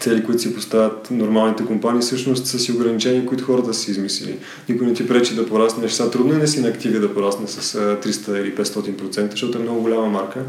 [0.00, 4.38] цели, които си поставят нормалните компании, всъщност са си ограничения, които хората са си измислили.
[4.68, 5.92] Никой не ти пречи да пораснеш.
[5.92, 9.62] Сега трудно е да си на активи да порасне с 300 или 500%, защото е
[9.62, 10.44] много голяма марка.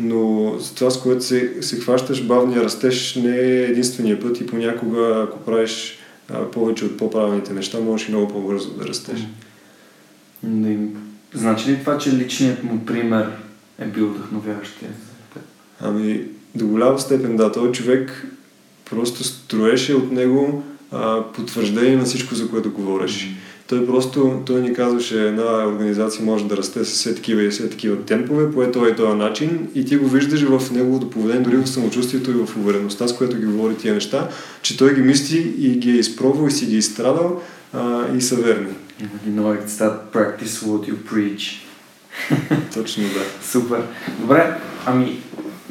[0.00, 4.46] Но с това, с което се, се хващаш, бавния растеж не е единствения път и
[4.46, 9.26] понякога, ако правиш а, повече от по-правилните неща, можеш и много по-бързо да растеш.
[11.34, 13.30] Значи ли това, че личният му пример
[13.78, 14.72] е бил вдъхновяващ?
[15.80, 16.24] Ами,
[16.54, 17.52] до голяма степен да.
[17.52, 18.26] Той човек
[18.90, 23.12] просто строеше от него а, потвърждение на всичко, за което говориш.
[23.12, 23.52] Mm-hmm.
[23.72, 27.70] Той просто, той ни казваше, една организация може да расте с все такива и все
[27.70, 31.56] такива темпове, по този и този начин и ти го виждаш в неговото поведение, дори
[31.56, 34.28] в самочувствието и в увереността, с което ги говори тия неща,
[34.62, 38.20] че той ги мисли и ги е изпробвал и си ги е изстрадал а, и
[38.20, 38.72] са верни.
[39.26, 41.62] You know, it's that practice what you preach.
[42.74, 43.24] Точно да.
[43.50, 43.82] Супер.
[44.20, 44.56] Добре,
[44.86, 45.20] ами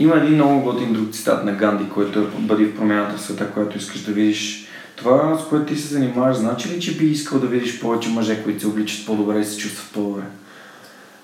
[0.01, 3.51] има един много готин друг цитат на Ганди, който е бъди в промяната в света,
[3.53, 4.67] която искаш да видиш.
[4.95, 8.43] Това, с което ти се занимаваш, значи ли, че би искал да видиш повече мъже,
[8.43, 10.23] които се обличат по-добре и се чувстват по-добре?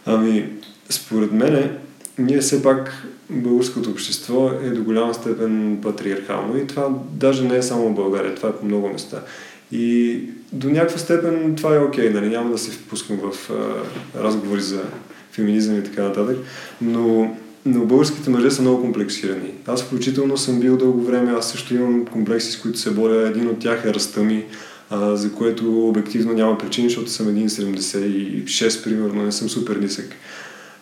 [0.06, 0.50] Ами,
[0.90, 1.78] според мен,
[2.18, 7.62] ние все пак българското общество е до голяма степен патриархално и това даже не е
[7.62, 9.22] само в България, това е по много места.
[9.72, 10.20] И
[10.54, 12.30] до някаква степен това е окей, нали?
[12.30, 13.54] няма да се впускам в а,
[14.24, 14.82] разговори за
[15.32, 16.38] феминизъм и така нататък,
[16.82, 17.36] но
[17.68, 19.52] но българските мъже са много комплексирани.
[19.68, 23.28] Аз включително съм бил дълго време, аз също имам комплекси, с които се боря.
[23.28, 24.46] Един от тях е ръста ми,
[24.90, 30.16] а, за което обективно няма причини, защото съм 1,76 примерно, не съм супер нисък.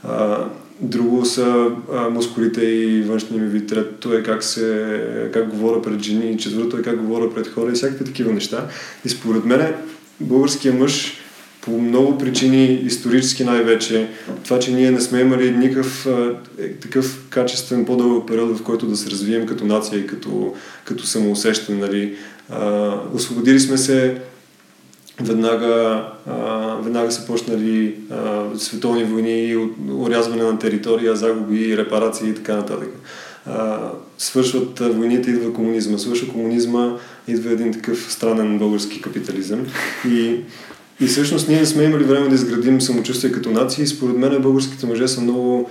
[0.03, 0.45] А,
[0.81, 3.69] друго са а, мускулите и външния ми вид.
[3.69, 6.37] Третото е как, се, как говоря пред жени.
[6.37, 8.67] Четвърто е как говоря пред хора и всякакви такива неща.
[9.05, 9.73] И според мен
[10.19, 11.24] българския мъж
[11.65, 14.07] по много причини, исторически най-вече,
[14.43, 16.07] това, че ние не сме имали никакъв
[16.59, 20.53] е, такъв качествен по-дълъг период, в който да се развием като нация и като,
[20.85, 21.79] като самоусещане.
[21.79, 22.15] Нали.
[22.49, 24.21] А, освободили сме се
[25.21, 32.55] веднага, а, веднага са почнали а, световни войни, урязване на територия, загуби, репарации и така
[32.55, 32.89] нататък.
[33.45, 33.79] А,
[34.17, 35.97] свършват войните, идва комунизма.
[35.97, 36.97] Свършва комунизма,
[37.27, 39.65] идва един такъв странен български капитализъм.
[40.09, 40.39] И
[40.99, 44.41] и всъщност ние не сме имали време да изградим самочувствие като нация и според мен
[44.41, 45.69] българските мъже са много,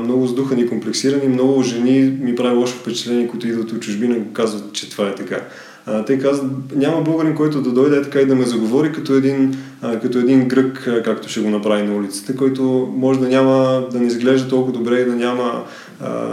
[0.00, 1.28] много сдухани, комплексирани.
[1.28, 5.14] Много жени ми прави лошо впечатление, които идват от чужбина и казват, че това е
[5.14, 5.40] така.
[5.86, 9.56] А, те казват, няма българин, който да дойде така и да ме заговори като един,
[9.82, 14.00] а, като един грък, както ще го направи на улицата, който може да няма, да
[14.00, 15.64] не изглежда толкова добре и да няма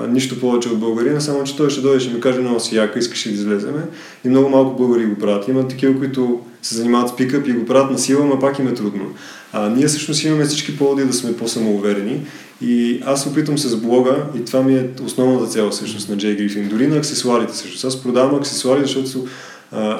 [0.09, 2.99] нищо повече от българина, само че той ще дойде ще ми каже много си яка,
[2.99, 3.81] искаш да излеземе.
[4.25, 5.47] И много малко българи го правят.
[5.47, 8.67] Има такива, които се занимават с пикъп и го правят на сила, но пак им
[8.67, 9.05] е трудно.
[9.53, 12.21] А, ние всъщност имаме всички поводи да сме по-самоуверени
[12.61, 16.35] и аз се опитвам с блога и това ми е основната цел всъщност на Джей
[16.35, 16.69] Грифин.
[16.69, 17.87] Дори на аксесуарите също.
[17.87, 19.27] Аз продавам аксесуари, защото,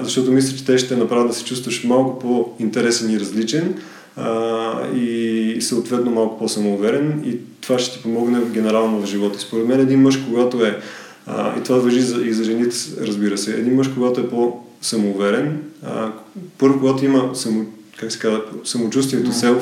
[0.01, 3.75] защото мисля, че те ще направят да се чувстваш малко по-интересен и различен
[4.15, 7.37] а, и съответно малко по-самоуверен и
[7.69, 9.39] това ще ти помогне генерално в живота.
[9.39, 10.79] Според мен един мъж, когато е
[11.25, 13.51] а, и това въжи за, и за жените, разбира се.
[13.51, 16.11] Един мъж, когато е по-самоуверен, а,
[16.57, 17.65] първо, когато има само,
[17.97, 19.61] как се казва, самочувствието, self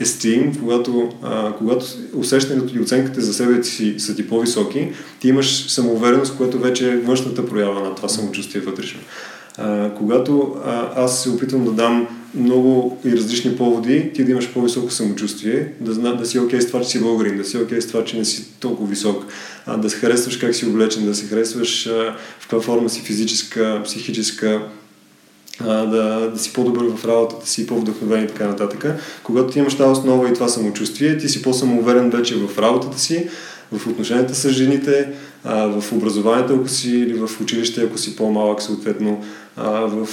[0.00, 4.88] esteem, когато, а, когато усещането и оценката за себе си са ти по-високи,
[5.20, 9.00] ти имаш самоувереност, което вече е външната проява на това самочувствие вътрешно.
[9.58, 14.52] А, когато а, аз се опитвам да дам много и различни поводи, ти да имаш
[14.52, 17.58] по-високо самочувствие, да, зна, да си окей okay с това, че си българин, да си
[17.58, 19.26] окей okay с това, че не си толкова висок,
[19.66, 23.00] а, да се харесваш как си облечен, да се харесваш а, в каква форма си
[23.00, 24.62] физическа, психическа,
[25.60, 28.86] а, да, да си по-добър в работата си, по-вдъхновен и така нататък.
[29.22, 33.28] Когато ти имаш тази основа и това самочувствие, ти си по-самоуверен вече в работата си,
[33.72, 35.08] в отношенията с жените,
[35.44, 39.24] а, в образованието, ако си, или в училище, ако си по-малък, съответно,
[39.56, 40.08] в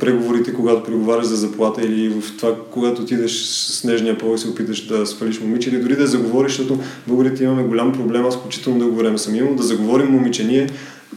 [0.00, 4.48] преговорите, когато преговаряш за заплата, или в това, когато отидеш с нежния пол и се
[4.48, 8.78] опиташ да свалиш момиче, или дори да заговориш, защото българите имаме голям проблем, аз включително
[8.78, 10.44] дълго време съм имал, да заговорим момиче.
[10.44, 10.70] Ние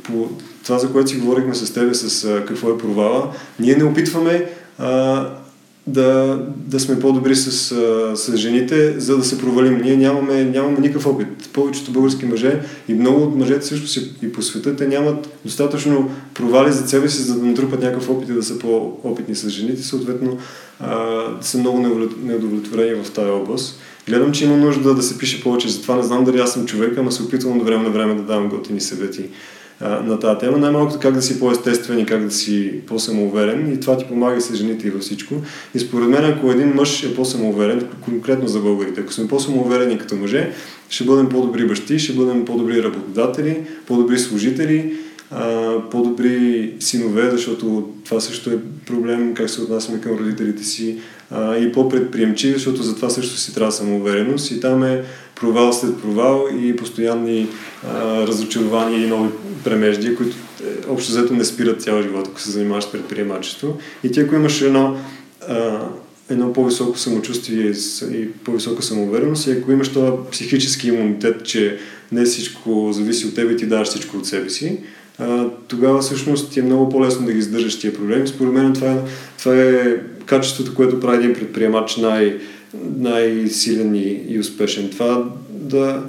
[0.03, 0.29] по
[0.63, 4.51] това, за което си говорихме с тебе, с какво е провала, ние не опитваме
[5.87, 7.51] да, да сме по-добри с,
[8.15, 9.81] с жените, за да се провалим.
[9.81, 11.49] Ние нямаме, нямаме никакъв опит.
[11.53, 16.11] Повечето български мъже и много от мъжете също си и по света, те нямат достатъчно
[16.33, 19.83] провали за себе си, за да натрупат някакъв опит и да са по-опитни с жените.
[19.83, 20.37] Съответно,
[20.79, 23.79] а, са много неудовлетворени в тази област.
[24.07, 25.95] Гледам, че има нужда да се пише повече за това.
[25.95, 28.49] Не знам дали аз съм човек, ама се опитвам от време на време да давам
[28.49, 29.29] готини съвети
[29.81, 30.57] на тази тема.
[30.57, 34.55] Най-малкото как да си по-естествен и как да си по-самоуверен и това ти помага с
[34.55, 35.35] жените и във всичко.
[35.75, 40.15] И според мен, ако един мъж е по-самоуверен, конкретно за българите, ако сме по-самоуверени като
[40.15, 40.51] мъже,
[40.89, 43.57] ще бъдем по-добри бащи, ще бъдем по-добри работодатели,
[43.87, 44.93] по-добри служители,
[45.91, 50.97] по-добри синове, защото това също е проблем, как се отнасяме към родителите си,
[51.35, 55.03] и по-предприемчиви, защото за това също си трябва самоувереност и там е
[55.35, 57.47] провал след провал и постоянни
[57.87, 59.29] а, разочарования и нови
[59.63, 63.77] премеждия, които е, общо взето не спират цял живот, ако се занимаваш с предприемачество.
[64.03, 64.97] И ти ако имаш едно,
[65.47, 65.79] а,
[66.29, 67.73] едно по-високо самочувствие
[68.11, 71.77] и по-висока самоувереност и ако имаш този психически имунитет, че
[72.11, 75.00] не всичко зависи от теб и ти даваш всичко от себе си, а,
[75.67, 78.27] тогава всъщност ти е много по-лесно да ги издържаш тия проблеми.
[78.27, 79.03] Според мен това,
[79.39, 79.95] това е
[80.25, 82.37] качеството, което прави един предприемач най-
[82.97, 84.89] най-силен и, и успешен.
[84.89, 86.03] Това да,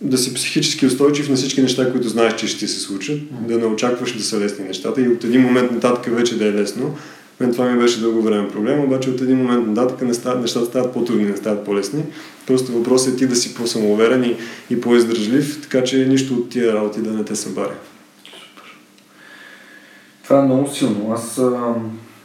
[0.00, 3.66] да си психически устойчив на всички неща, които знаеш, че ще се случат, да не
[3.66, 6.96] очакваш да са лесни нещата и от един момент нататък вече да е лесно.
[7.40, 10.92] Мен това ми беше дълго време проблем, обаче от един момент нататък нещата, нещата стават
[10.92, 12.02] по-трудни, не стават по-лесни.
[12.46, 14.36] Просто въпросът е ти да си по-самоуверен и,
[14.70, 17.74] и по-издържлив, така че нищо от тия работи да не те събари.
[20.26, 21.12] Това е много силно.
[21.12, 21.74] Аз а,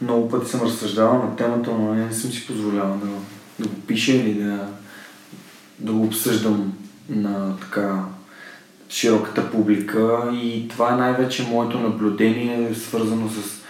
[0.00, 3.06] много пъти съм разсъждавал на темата, но не съм си позволявал да,
[3.58, 4.68] да го пиша или да,
[5.78, 6.72] да го обсъждам
[7.08, 8.04] на така
[8.88, 10.30] широката публика.
[10.32, 13.62] И това е най-вече моето наблюдение, свързано с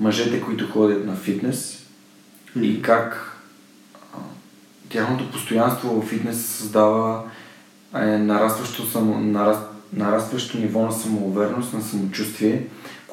[0.00, 1.86] мъжете, които ходят на фитнес
[2.60, 3.36] и как
[4.88, 7.22] тяхното постоянство в фитнес създава
[7.94, 12.66] е, нарастващо, само, нараст, нарастващо ниво на самоувереност, на самочувствие,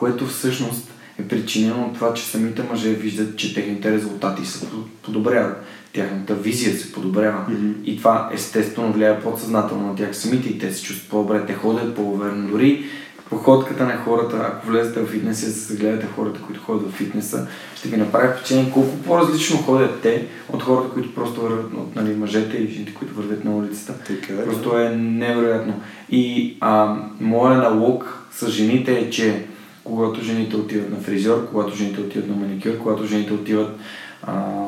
[0.03, 4.67] което всъщност е причинено от това, че самите мъже виждат, че техните резултати се
[5.01, 5.63] подобряват.
[5.93, 7.45] Тяхната визия се подобрява.
[7.49, 7.83] Mm-hmm.
[7.83, 11.45] И това естествено влияе подсъзнателно на тях самите и те се чувстват по-добре.
[11.45, 12.49] Те ходят по-уверено.
[12.49, 12.85] Дори
[13.29, 17.47] походката на хората, ако влезете в фитнес и се гледате хората, които ходят в фитнеса,
[17.75, 22.15] ще ви направи впечатление колко по-различно ходят те от хората, които просто вървят, от нали,
[22.15, 23.93] мъжете и жените, които вървят на улицата.
[24.07, 25.81] Така, е, просто е невероятно.
[26.09, 29.45] И а, моя налог с жените е, че
[29.83, 33.77] когато жените отиват на фризьор, когато жените отиват на маникюр, когато жените отиват
[34.23, 34.65] а,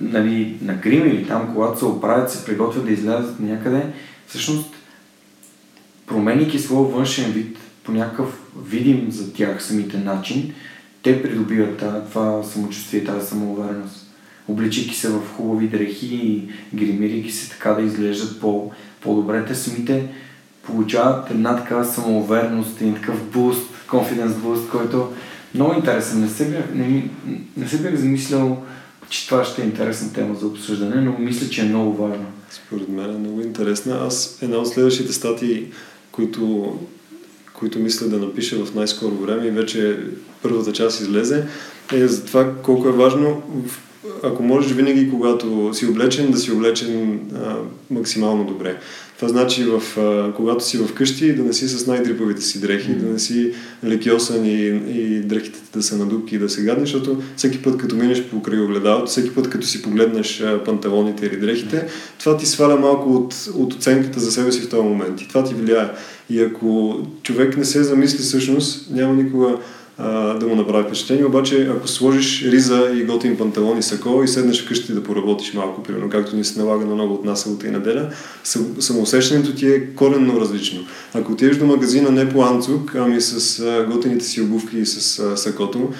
[0.00, 3.86] нали, на грим или там, когато се оправят, се приготвят да излязат някъде,
[4.26, 4.74] всъщност
[6.06, 10.54] променяйки своя външен вид по някакъв видим за тях самите начин,
[11.02, 14.06] те придобиват това самочувствие, тази самоувереност.
[14.48, 20.08] Обличайки се в хубави дрехи и гримирайки се така да изглеждат по, по-добре, те самите
[20.62, 25.12] получават една такава самоувереност, един такъв буст, confidence boost, който
[25.54, 26.20] много интересен.
[26.20, 27.10] Не се бях, не,
[27.56, 28.62] не се бях замислял,
[29.08, 32.26] че това ще е интересна тема за обсъждане, но мисля, че е много важно.
[32.50, 34.06] Според мен е много интересна.
[34.06, 35.66] Аз една от следващите статии,
[36.12, 36.74] които,
[37.52, 39.98] които мисля да напиша в най-скоро време и вече
[40.42, 41.46] първата част излезе,
[41.92, 43.42] е за това колко е важно
[44.22, 47.56] ако можеш винаги, когато си облечен, да си облечен а,
[47.90, 48.76] максимално добре.
[49.22, 52.96] Това значи, в, а, когато си вкъщи, да не си с най-дрипавите си дрехи, mm.
[52.96, 53.52] да не си
[53.84, 57.96] лекиосан и, и дрехите да са надупки и да се гадни, защото всеки път, като
[57.96, 61.86] минеш по край огледалото, всеки път, като си погледнеш панталоните или дрехите,
[62.18, 65.20] това ти сваля малко от, от оценката за себе си в този момент.
[65.20, 65.88] И това ти влияе.
[66.30, 69.56] И ако човек не се замисли всъщност, няма никога
[70.40, 71.24] да му направи впечатление.
[71.24, 75.82] Обаче, ако сложиш риза и готин панталон и сако и седнеш вкъщи да поработиш малко,
[75.82, 78.10] примерно, както ни се налага на много от нас и неделя,
[78.78, 80.80] самоусещането ти е коренно различно.
[81.14, 85.36] Ако отидеш до магазина не по анцук, ами с готените си обувки и с а,
[85.36, 85.92] сакото,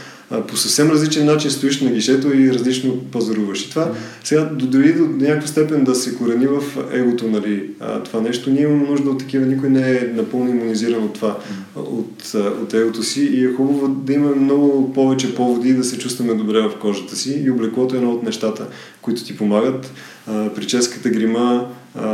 [0.48, 3.62] по съвсем различен начин стоиш на гишето и различно пазаруваш.
[3.62, 3.92] И това
[4.24, 6.62] сега дори до някаква степен да се корени в
[6.92, 7.70] егото, нали,
[8.04, 11.38] това нещо, ние имаме нужда от такива, никой не е напълно иммунизиран от това,
[11.76, 16.34] от, от егото си и е хубаво да имаме много повече поводи да се чувстваме
[16.34, 18.66] добре в кожата си и облеклото е едно от нещата,
[19.02, 19.92] които ти помагат.
[20.54, 21.66] Прическата, грима,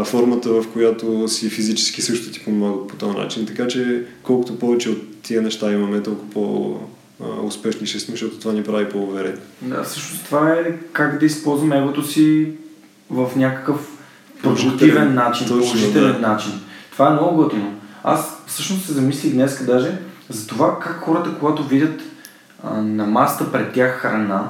[0.05, 3.47] формата, в която си физически също ти помагат по този начин.
[3.47, 6.77] Така че колкото повече от тия неща имаме, толкова по
[7.21, 9.39] успешни ще сме, защото това ни прави по-уверени.
[9.63, 12.53] Да, всъщност това е как да използваме егото си
[13.11, 13.89] в някакъв
[14.43, 16.29] продуктивен начин, точно, положителен да.
[16.29, 16.53] начин.
[16.93, 17.75] Това е много готино.
[18.05, 19.99] Аз всъщност се замислих днес даже
[20.29, 22.01] за това как хората, когато видят
[22.65, 24.49] а, на маста пред тях храна,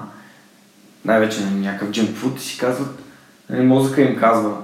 [1.04, 2.98] най-вече на някакъв дженкфуд и си казват,
[3.50, 4.56] нали, мозъка им казва,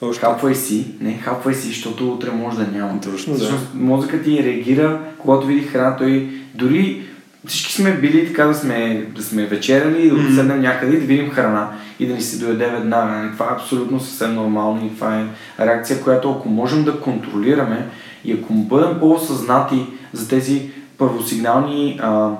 [0.00, 0.20] Още.
[0.20, 3.00] хапвай си, не, хапвай си, защото утре може да няма.
[3.00, 3.38] Точно, да.
[3.38, 7.02] Всъщност, мозъкът ти реагира, когато види храна, той дори
[7.46, 10.34] всички сме били така да сме, да сме вечеряли, да Мгм.
[10.34, 11.68] седнем някъде и да видим храна
[12.00, 13.12] и да ни се дояде веднага.
[13.12, 13.32] Нали?
[13.32, 15.26] Това е абсолютно съвсем нормално и това е
[15.66, 17.86] реакция, която ако можем да контролираме
[18.24, 22.30] и ако бъдем по-осъзнати за тези първосигнални а,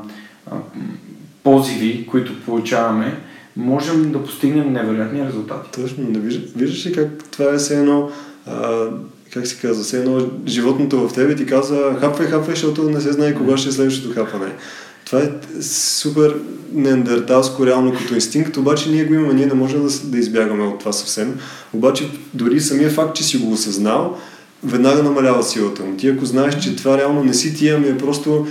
[0.50, 0.56] а,
[1.44, 3.16] позиви, които получаваме,
[3.56, 5.70] можем да постигнем невероятни резултати.
[5.82, 8.10] Точно, не виждаш, виждаш ли как това е все едно,
[8.46, 8.86] а,
[9.32, 13.12] как се казва, все едно животното в тебе ти казва хапвай, хапвай, защото не се
[13.12, 14.52] знае кога ще е следващото хапване.
[15.04, 16.36] Това е супер
[16.72, 20.78] неандерталско реално като инстинкт, обаче ние го имаме, ние не можем да, да избягаме от
[20.78, 21.38] това съвсем.
[21.72, 24.16] Обаче дори самия факт, че си го осъзнал,
[24.64, 25.96] веднага намалява силата му.
[25.96, 28.46] Ти ако знаеш, че това реално не си ти, ами е просто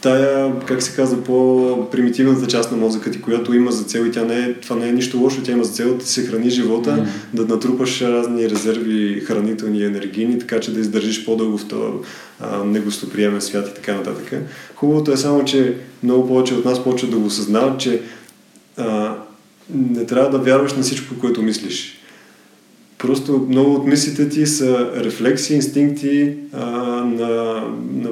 [0.00, 4.24] тая, как се казва, по-примитивната част на мозъка ти, която има за цел и тя
[4.24, 6.92] не е, това не е нищо лошо, тя има за цел да се храни живота,
[6.92, 7.04] Мгм.
[7.34, 11.92] да натрупаш разни резерви хранителни и енергийни, така че да издържиш по-дълго в този
[12.64, 14.42] негостоприемен свят и така нататък.
[14.74, 18.00] Хубавото е само, че много повече от нас почват да го осъзнават, че
[18.76, 19.16] а,
[19.74, 21.96] не трябва да вярваш на всичко, което мислиш.
[22.98, 26.66] Просто много от мислите ти са рефлекси, инстинкти а,
[27.04, 27.62] на,
[27.94, 28.10] на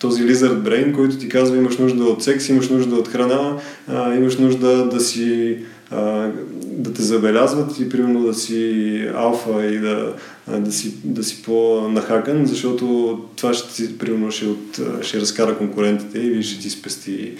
[0.00, 3.56] този lizard brain, който ти казва имаш нужда от секс, имаш нужда от храна,
[3.88, 5.58] а, имаш нужда да си
[5.90, 6.30] а,
[6.62, 10.14] да те забелязват и примерно да си алфа и да,
[10.48, 16.18] да, си, да си по-нахакан, защото това ще ти, примерно, ще, от, ще разкара конкурентите
[16.18, 17.32] и ще ти спести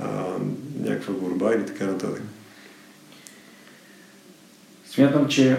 [0.00, 0.06] а,
[0.84, 2.22] някаква борба или така нататък.
[4.90, 5.56] Смятам, че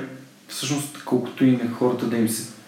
[0.48, 2.59] всъщност колкото и на хората да им се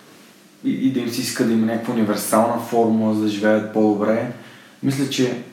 [0.63, 4.31] и, и да им се иска да има някаква универсална формула, за да живеят по-добре,
[4.83, 5.43] мисля, че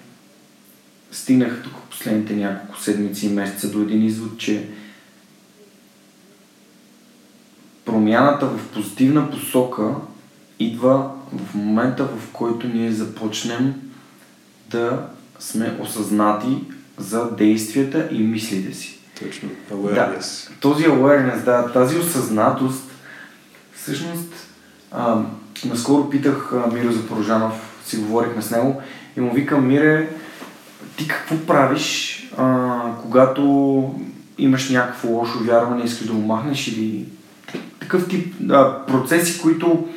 [1.12, 4.68] стигнах тук последните няколко седмици и месеца до един извод, че
[7.84, 9.94] промяната в позитивна посока
[10.58, 13.74] идва в момента, в който ние започнем
[14.70, 15.06] да
[15.38, 16.56] сме осъзнати
[16.98, 18.98] за действията и мислите си.
[19.22, 19.48] Точно.
[19.72, 20.50] Awareness.
[20.60, 22.90] Този awareness, да, тази осъзнатост,
[23.74, 24.47] всъщност,
[24.92, 25.22] а,
[25.64, 28.82] наскоро питах а, Миро Запорожанов, си говорихме с него
[29.16, 30.08] и му викам, Мире,
[30.96, 33.94] ти какво правиш, а, когато
[34.38, 37.04] имаш някакво лошо вярване, искаш да го махнеш или
[37.80, 39.88] такъв тип а, процеси, които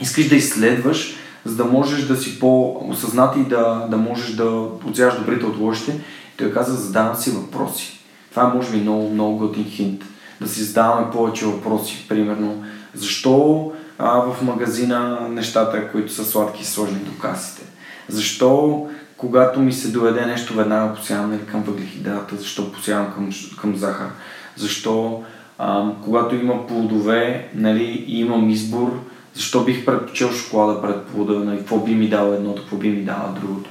[0.00, 4.44] искаш да изследваш, за да можеш да си по-осъзнат и да, да можеш да
[4.88, 6.00] отсяваш добрите от лошите.
[6.36, 7.98] Той каза, задавам си въпроси.
[8.30, 10.04] Това е може би много, много готин хинт.
[10.40, 12.04] Да си задаваме повече въпроси.
[12.08, 17.62] Примерно, защо а, в магазина нещата, които са сладки, са сложени до касите?
[18.08, 18.86] Защо
[19.18, 22.36] когато ми се доведе нещо, веднага посявам нали, към въглехидрата?
[22.36, 23.30] Защо посявам към,
[23.60, 24.08] към захар?
[24.56, 25.22] Защо
[25.58, 29.00] а, когато има плодове нали, и имам избор,
[29.34, 33.02] защо бих предпочел шоколада пред плода, нали, какво би ми дало едното, какво би ми
[33.02, 33.70] дало другото.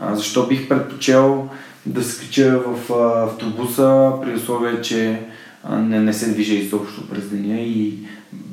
[0.00, 1.48] А, защо бих предпочел
[1.86, 5.20] да се кача в а, автобуса при условие, че
[5.64, 7.98] а, не, не се движа изобщо през деня и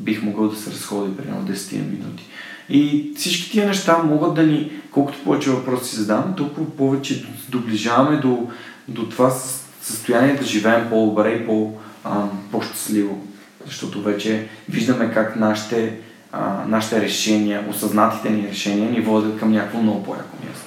[0.06, 2.30] бих могъл да се разходя примерно 10 минути.
[2.70, 8.18] И всички тия неща могат да ни, колкото повече въпроси си задаваме, толкова повече доближаваме
[8.18, 8.48] до,
[8.88, 13.28] до това със- състояние да живеем по-добре и по, а, по-щастливо.
[13.66, 15.98] Защото вече виждаме как нашите,
[16.32, 20.66] а, нашите решения, осъзнатите ни решения ни водят към някакво много по-яко място.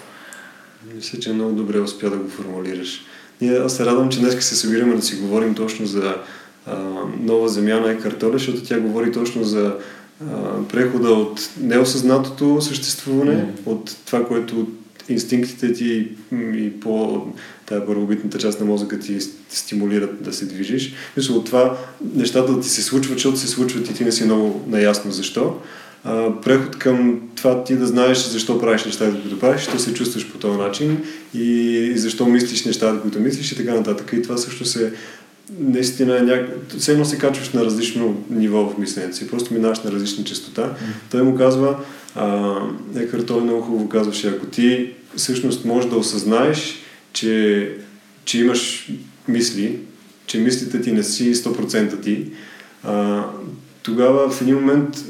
[0.95, 3.05] Мисля, че много добре успя да го формулираш.
[3.41, 6.17] Ние, аз се радвам, че днес се събираме да си говорим точно за
[7.21, 9.75] нова земя на Екартоле, защото тя говори точно за
[10.69, 13.51] прехода от неосъзнатото съществуване, Мгм.
[13.67, 14.67] от това, което
[15.09, 17.23] инстинктите ти и по
[17.67, 20.93] тая първобитната част на мозъка ти стимулират да се движиш.
[21.17, 21.77] Мисля, от това
[22.15, 25.57] нещата да ти се случват, защото се случват и ти не си много наясно защо.
[26.05, 30.33] А, преход към това ти да знаеш защо правиш нещата, които правиш, ще се чувстваш
[30.33, 31.03] по този начин
[31.35, 34.11] и защо мислиш нещата, които мислиш и така нататък.
[34.13, 34.93] И това също се
[35.59, 36.49] наистина е няк...
[36.79, 40.75] все едно се качваш на различно ниво в мисленето си, просто минаваш на различна частота.
[41.11, 41.79] Той му казва,
[42.15, 42.55] а,
[42.97, 46.79] Екар той много хубаво казваше, ако ти всъщност можеш да осъзнаеш,
[47.13, 47.73] че,
[48.25, 48.91] че имаш
[49.29, 49.79] мисли,
[50.27, 52.27] че мислите ти не си 100% ти,
[52.85, 53.25] а,
[53.83, 55.05] тогава в един момент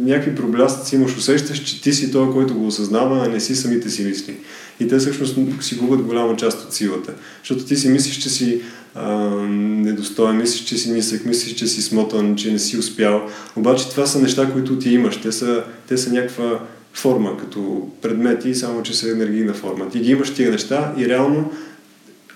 [0.00, 3.90] някакви проблясъци имаш, усещаш, че ти си той, който го осъзнава, а не си самите
[3.90, 4.36] си мисли.
[4.80, 7.12] И те всъщност си губят голяма част от силата.
[7.38, 8.60] Защото ти си мислиш, че си
[8.94, 9.18] а,
[9.58, 13.28] недостоен, мислиш, че си нисък, мислиш, че си смотан, че не си успял.
[13.56, 15.16] Обаче това са неща, които ти имаш.
[15.16, 16.60] Те са, те са някаква
[16.94, 19.88] форма, като предмети, само че са енергийна форма.
[19.88, 21.52] Ти ги имаш тия неща и реално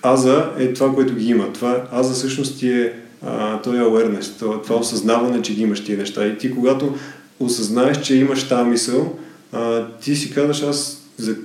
[0.03, 1.53] аза е това, което ги има.
[1.53, 2.93] Това, аза всъщност ти е
[3.25, 6.27] а, той е awareness, това, това осъзнаване, че ги имаш тия неща.
[6.27, 6.95] И ти когато
[7.39, 9.15] осъзнаеш, че имаш тази мисъл,
[9.51, 11.35] а, ти си казваш, аз, за,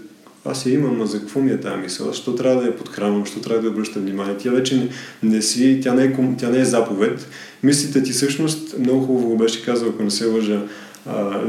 [0.44, 2.06] аз я имам, но за какво ми е тази мисъл?
[2.06, 3.20] Защо трябва да я подхранвам?
[3.20, 4.36] Защо трябва да я обръщам внимание?
[4.38, 4.88] Тя вече не,
[5.22, 7.28] не си, тя не, е, тя не е заповед.
[7.62, 10.60] Мислите ти всъщност, много хубаво беше казал, ако не се лъжа,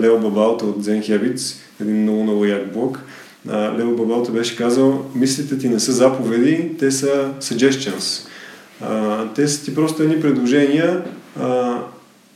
[0.01, 2.99] Лео Бабалта от Zen Habits, един много, много як блог.
[3.77, 8.27] Лео Бабалта беше казал, мислите ти не са заповеди, те са suggestions.
[8.83, 11.03] А, те са ти просто едни предложения
[11.39, 11.79] а,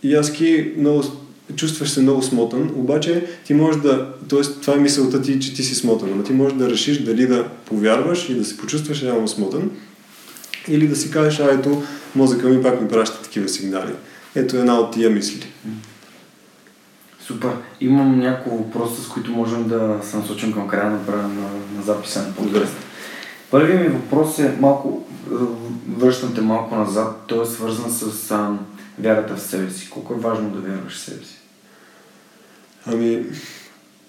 [0.03, 1.03] и аз ки много
[1.55, 4.41] чувстваш се много смотан, обаче ти можеш да, т.е.
[4.61, 7.47] това е мисълта ти, че ти си смотан, но ти можеш да решиш дали да
[7.65, 9.71] повярваш и да се почувстваш реално смотан,
[10.67, 11.83] или да си кажеш, а ето,
[12.15, 13.91] мозъка ми пак ми праща такива сигнали.
[14.35, 15.47] Ето една от тия мисли.
[17.27, 17.49] Супер.
[17.81, 22.21] Имам няколко въпроса, с които можем да се насочим към края на, на, на записа
[22.21, 22.73] на подкаст.
[23.51, 25.07] Първият ми въпрос е малко,
[25.97, 28.57] връщам те малко назад, той е свързан с а,
[28.99, 29.89] вярата в себе си.
[29.89, 31.38] Колко е важно да вярваш в себе си?
[32.86, 33.25] Ами,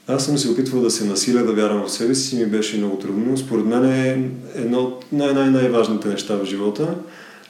[0.08, 2.98] аз съм се опитвал да се насиля да вярвам в себе си ми беше много
[2.98, 3.36] трудно.
[3.36, 6.94] Според мен е едно от най-най-най-важните неща в живота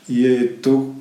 [0.08, 0.94] и е толкова,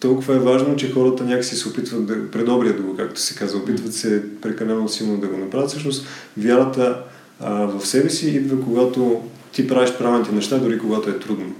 [0.00, 3.94] толкова е важно, че хората някакси се опитват да предобрят го, както се казва, опитват
[3.94, 5.70] се прекалено силно да го направят.
[5.70, 7.02] Всъщност, вярата
[7.40, 11.54] а, в себе си идва, когато ти правиш правилните неща, дори когато е трудно.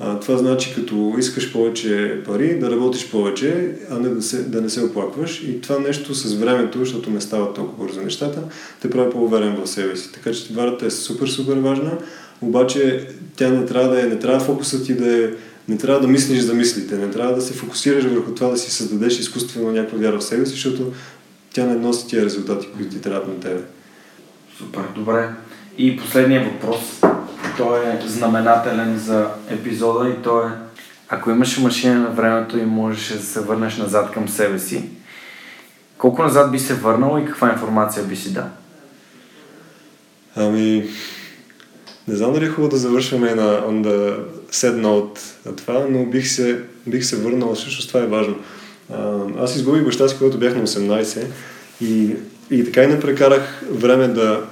[0.00, 4.60] А, това значи, като искаш повече пари, да работиш повече, а не да, се, да
[4.60, 5.42] не се оплакваш.
[5.42, 8.42] И това нещо с времето, защото не стават толкова бързо нещата,
[8.80, 10.12] те прави по-уверен в себе си.
[10.12, 11.98] Така че вярата е супер, супер важна,
[12.40, 15.30] обаче тя не трябва да е, не трябва фокусът ти да е,
[15.68, 18.70] не трябва да мислиш за мислите, не трябва да се фокусираш върху това да си
[18.70, 20.92] създадеш изкуствено някаква вяра в себе си, защото
[21.52, 23.60] тя не носи тия резултати, които ти трябват на тебе.
[24.58, 25.30] Супер, добре.
[25.78, 27.00] И последния въпрос,
[27.56, 30.50] той е знаменателен за епизода и то е
[31.08, 34.84] ако имаш машина на времето и можеш да се върнеш назад към себе си,
[35.98, 38.46] колко назад би се върнал и каква информация би си дал?
[40.36, 40.88] Ами,
[42.08, 44.18] не знам дали е хубаво да завършваме на on the
[44.52, 45.18] sad note
[45.56, 48.36] това, но бих се, бих се върнал, всъщност това е важно.
[49.38, 51.26] Аз изгубих баща си, когато бях на 18
[51.80, 52.16] и,
[52.50, 54.44] и така и не прекарах време да,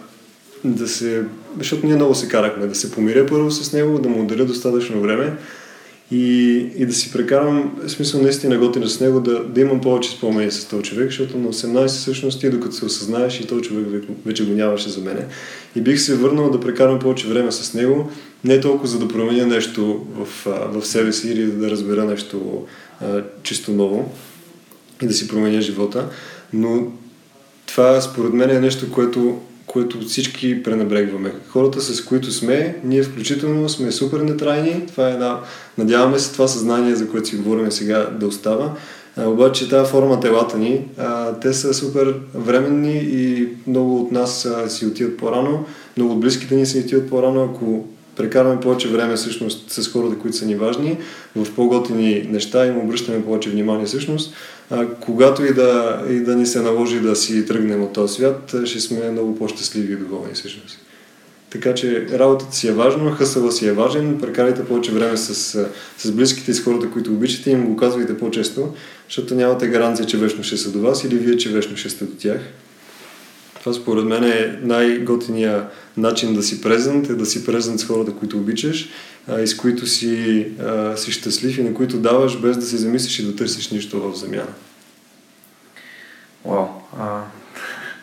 [0.64, 1.24] да се...
[1.58, 5.00] Защото ние много се карахме, да се помиря първо с него, да му отделя достатъчно
[5.00, 5.36] време
[6.12, 10.50] и, и да си прекарам, смисъл наистина готина с него, да, да имам повече спомени
[10.50, 14.44] с този човек, защото на 18 всъщност ти докато се осъзнаеш и този човек вече
[14.44, 15.26] го нямаше за мене.
[15.76, 18.10] И бих се върнал да прекарам повече време с него,
[18.44, 22.66] не толкова за да променя нещо в, в себе си или да разбера нещо
[23.00, 24.12] а, чисто ново
[25.02, 26.08] и да си променя живота,
[26.52, 26.86] но
[27.66, 31.32] това според мен е нещо, което което всички пренебрегваме.
[31.48, 34.86] Хората, с които сме, ние включително сме супер нетрайни.
[34.86, 35.40] Това е една...
[35.78, 38.74] Надяваме се това съзнание, за което си говорим сега, да остава.
[39.16, 44.44] А, обаче тази форма телата ни, а, те са супер временни и много от нас
[44.44, 45.64] а, си отиват по-рано,
[45.96, 47.44] много от близките ни си отиват по-рано.
[47.44, 47.84] Ако
[48.16, 50.98] прекарваме повече време всъщност с хората, които са ни важни,
[51.36, 54.34] в по-готини неща му обръщаме повече внимание всъщност,
[54.70, 58.54] а, когато и да, и да ни се наложи да си тръгнем от този свят,
[58.64, 60.78] ще сме много по-щастливи и доволни всъщност.
[61.50, 65.34] Така че работата си е важна, хъсъла си е важен, прекарайте повече време с,
[65.98, 68.74] с близките и с хората, които обичате и им го казвайте по-често,
[69.08, 72.04] защото нямате гаранция, че вечно ще са до вас или вие, че вечно ще сте
[72.04, 72.40] до тях.
[73.62, 78.12] Това според мен е най-готиния начин да си презент, е да си презент с хората,
[78.12, 78.88] които обичаш
[79.28, 82.76] а, и с които си, а, си щастлив и на които даваш без да се
[82.76, 84.52] замислиш и да търсиш нищо в замяна.
[86.44, 86.66] Вау,
[87.00, 87.20] а,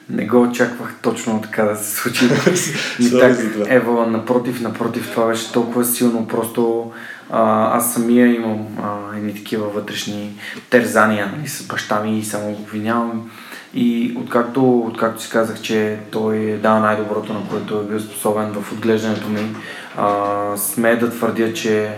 [0.10, 2.26] не го очаквах точно така да се случи.
[3.00, 6.92] И так, Ева, напротив, напротив, това беше толкова силно, просто
[7.30, 10.34] а, аз самия имам а, едни такива вътрешни
[10.70, 13.32] терзания нали, с баща ми и само го обвинявам
[13.74, 18.52] и откакто, откакто си казах, че той е дал най-доброто, на което е бил способен
[18.52, 19.56] в отглеждането ми,
[19.98, 21.96] а, сме да твърдя, че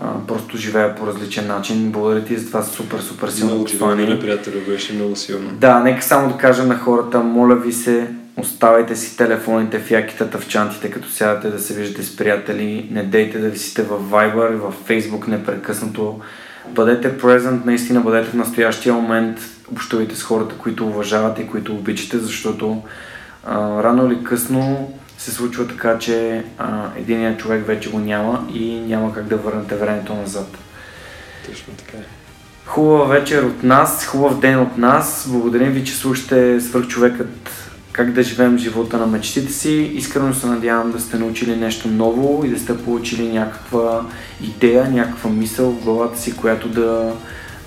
[0.00, 1.92] а, просто живея по различен начин.
[1.92, 4.06] Благодаря ти за това супер, супер силно много послание.
[4.06, 5.50] Много приятел, беше много силно.
[5.50, 10.38] Да, нека само да кажа на хората, моля ви се, оставайте си телефоните в якитата
[10.38, 12.88] в чантите, като сядате да се виждате с приятели.
[12.90, 16.20] Не дейте да висите в Viber, в Facebook непрекъснато.
[16.68, 19.38] Бъдете презент, наистина бъдете в настоящия момент
[19.72, 22.82] общувайте с хората, които уважавате и които обичате, защото
[23.44, 28.80] а, рано или късно се случва така, че а, единият човек вече го няма и
[28.80, 30.58] няма как да върнете времето назад.
[31.46, 32.04] Точно така е.
[32.66, 35.26] Хубава вечер от нас, хубав ден от нас.
[35.28, 37.50] Благодарим ви, че слушате Свърхчовекът
[37.92, 39.72] как да живеем живота на мечтите си.
[39.94, 44.06] Искрено се надявам да сте научили нещо ново и да сте получили някаква
[44.42, 47.12] идея, някаква мисъл в главата си, която да,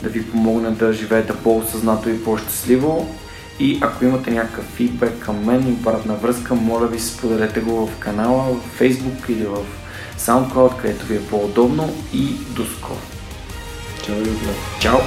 [0.03, 3.15] да ви помогне да живеете по-осъзнато и по-щастливо.
[3.59, 7.97] И ако имате някакъв фидбек към мен и обратна връзка, моля ви споделете го в
[7.99, 9.57] канала, в Facebook или в
[10.19, 12.25] SoundCloud, където ви е по-удобно и
[12.55, 12.99] до скоро.
[14.05, 14.15] Чао,
[14.79, 14.99] Чао!